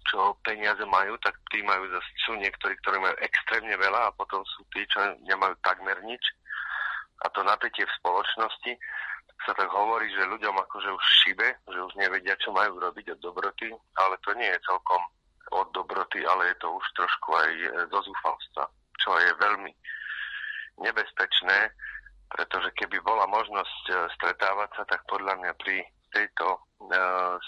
[0.09, 4.45] čo peniaze majú, tak tí majú zase, sú niektorí, ktorí majú extrémne veľa a potom
[4.45, 6.21] sú tí, čo nemajú takmer nič.
[7.25, 8.71] A to napätie v spoločnosti
[9.45, 13.19] sa tak hovorí, že ľuďom akože už šibe, že už nevedia, čo majú robiť od
[13.23, 15.01] dobroty, ale to nie je celkom
[15.49, 17.51] od dobroty, ale je to už trošku aj
[17.89, 18.63] do zúfalstva,
[18.99, 19.71] čo je veľmi
[20.85, 21.73] nebezpečné,
[22.29, 25.81] pretože keby bola možnosť e, stretávať sa, tak podľa mňa pri
[26.13, 26.59] tejto e,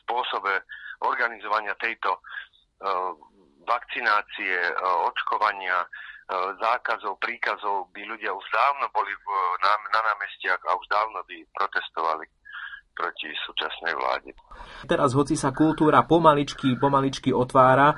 [0.04, 0.66] spôsobe
[1.06, 2.22] organizovania tejto e,
[3.66, 4.74] vakcinácie, e,
[5.06, 5.90] očkovania, e,
[6.60, 9.12] zákazov, príkazov by ľudia už dávno boli
[9.64, 12.26] na, na námestiach a už dávno by protestovali
[12.92, 14.30] proti súčasnej vláde.
[14.86, 17.96] Teraz, hoci sa kultúra pomaličky, pomaličky otvára, e,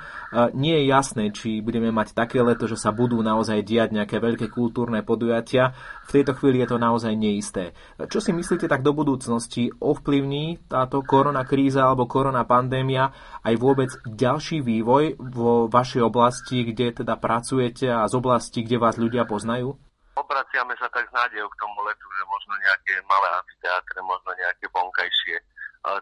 [0.56, 4.48] nie je jasné, či budeme mať také leto, že sa budú naozaj diať nejaké veľké
[4.54, 5.76] kultúrne podujatia.
[6.08, 7.76] V tejto chvíli je to naozaj neisté.
[7.98, 9.74] Čo si myslíte tak do budúcnosti?
[9.82, 13.12] Ovplyvní táto korona kríza alebo korona pandémia
[13.44, 18.96] aj vôbec ďalší vývoj vo vašej oblasti, kde teda pracujete a z oblasti, kde vás
[18.96, 19.76] ľudia poznajú?
[20.24, 24.66] Obraciame sa tak s nádejou k tomu letu, že možno nejaké malé amfiteátre, možno nejaké
[24.72, 25.38] vonkajšie,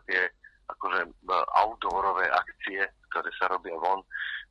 [0.06, 0.22] tie
[0.70, 1.10] akože e,
[1.58, 4.00] outdoorové akcie, ktoré sa robia von,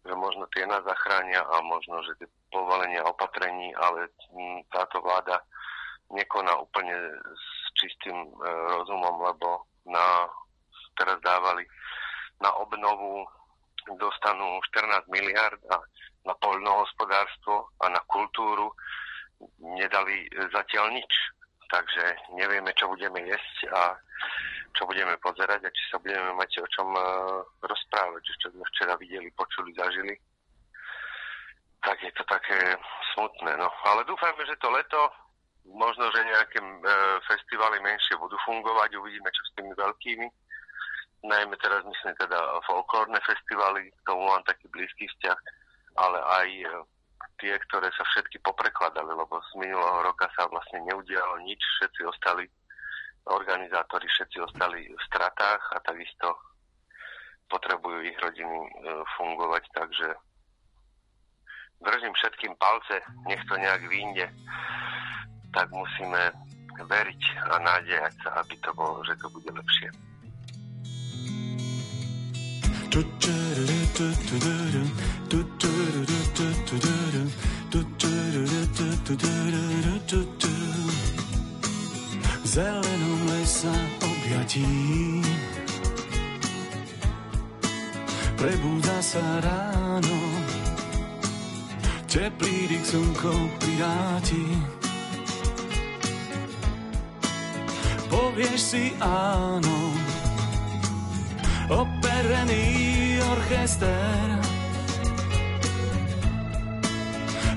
[0.05, 4.11] že možno tie nás zachránia a možno, že tie povolenia opatrení, ale
[4.69, 5.41] táto vláda
[6.11, 7.47] nekoná úplne s
[7.79, 8.29] čistým e,
[8.77, 10.29] rozumom, lebo na,
[10.99, 11.65] teraz dávali
[12.43, 13.25] na obnovu
[13.97, 15.81] dostanú 14 miliard a
[16.29, 18.69] na poľnohospodárstvo a na kultúru
[19.61, 21.13] nedali zatiaľ nič.
[21.71, 23.95] Takže nevieme, čo budeme jesť a
[24.75, 28.95] čo budeme pozerať a či sa budeme mať o čom uh, rozprávať, čo sme včera
[28.99, 30.15] videli, počuli, zažili.
[31.81, 32.59] Tak je to také
[33.15, 33.55] smutné.
[33.55, 33.71] No.
[33.87, 35.11] Ale dúfajme, že to leto,
[35.71, 40.27] možno, že nejaké uh, festivaly menšie budú fungovať, uvidíme, čo s tými veľkými.
[41.21, 45.39] Najmä teraz myslím teda folklórne festivaly, k tomu mám taký blízky vzťah,
[46.03, 46.83] ale aj uh,
[47.41, 52.45] tie, ktoré sa všetky poprekladali, lebo z minulého roka sa vlastne neudialo nič, všetci ostali,
[53.27, 56.37] organizátori všetci ostali v stratách a takisto
[57.51, 58.71] potrebujú ich rodiny e,
[59.19, 60.09] fungovať, takže
[61.83, 64.27] držím všetkým palce, nech to nejak vyjde,
[65.51, 66.31] tak musíme
[66.79, 70.10] veriť a nádejať sa, aby to bolo, že to bude lepšie.
[82.51, 83.71] Zelenom lesa
[84.03, 84.67] objatí.
[88.35, 90.19] Prebúda sa ráno.
[92.11, 93.35] Teplý dyk slnko
[98.59, 99.95] si áno.
[101.71, 102.67] Operený
[103.31, 104.27] orchester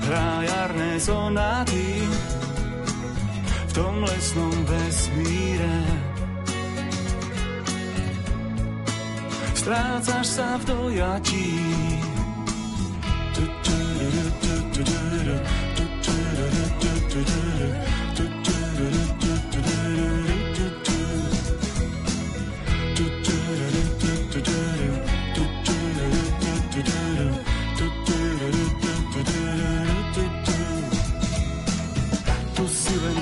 [0.06, 2.06] hrá jarné sonáty
[3.66, 5.76] v tom lesnom vesmíre.
[9.58, 11.50] Strácaš sa v dojatí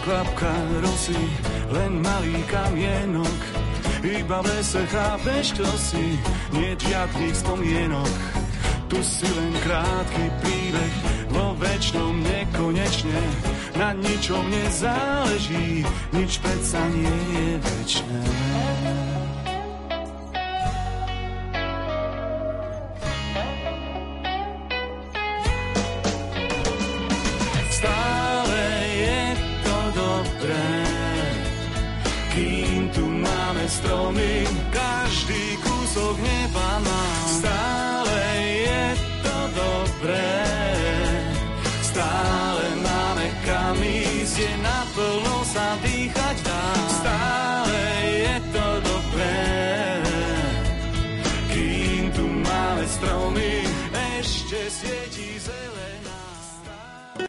[0.03, 1.18] kvapka rosy,
[1.70, 3.40] len malý kamienok.
[4.03, 6.18] Iba v lese chápeš, kto si,
[6.50, 8.11] nie žiadnych spomienok.
[8.90, 10.94] Tu si len krátky príbeh,
[11.30, 13.22] vo väčšnom nekonečne.
[13.78, 18.20] Na ničom nezáleží, nič predsa nie je väčšné.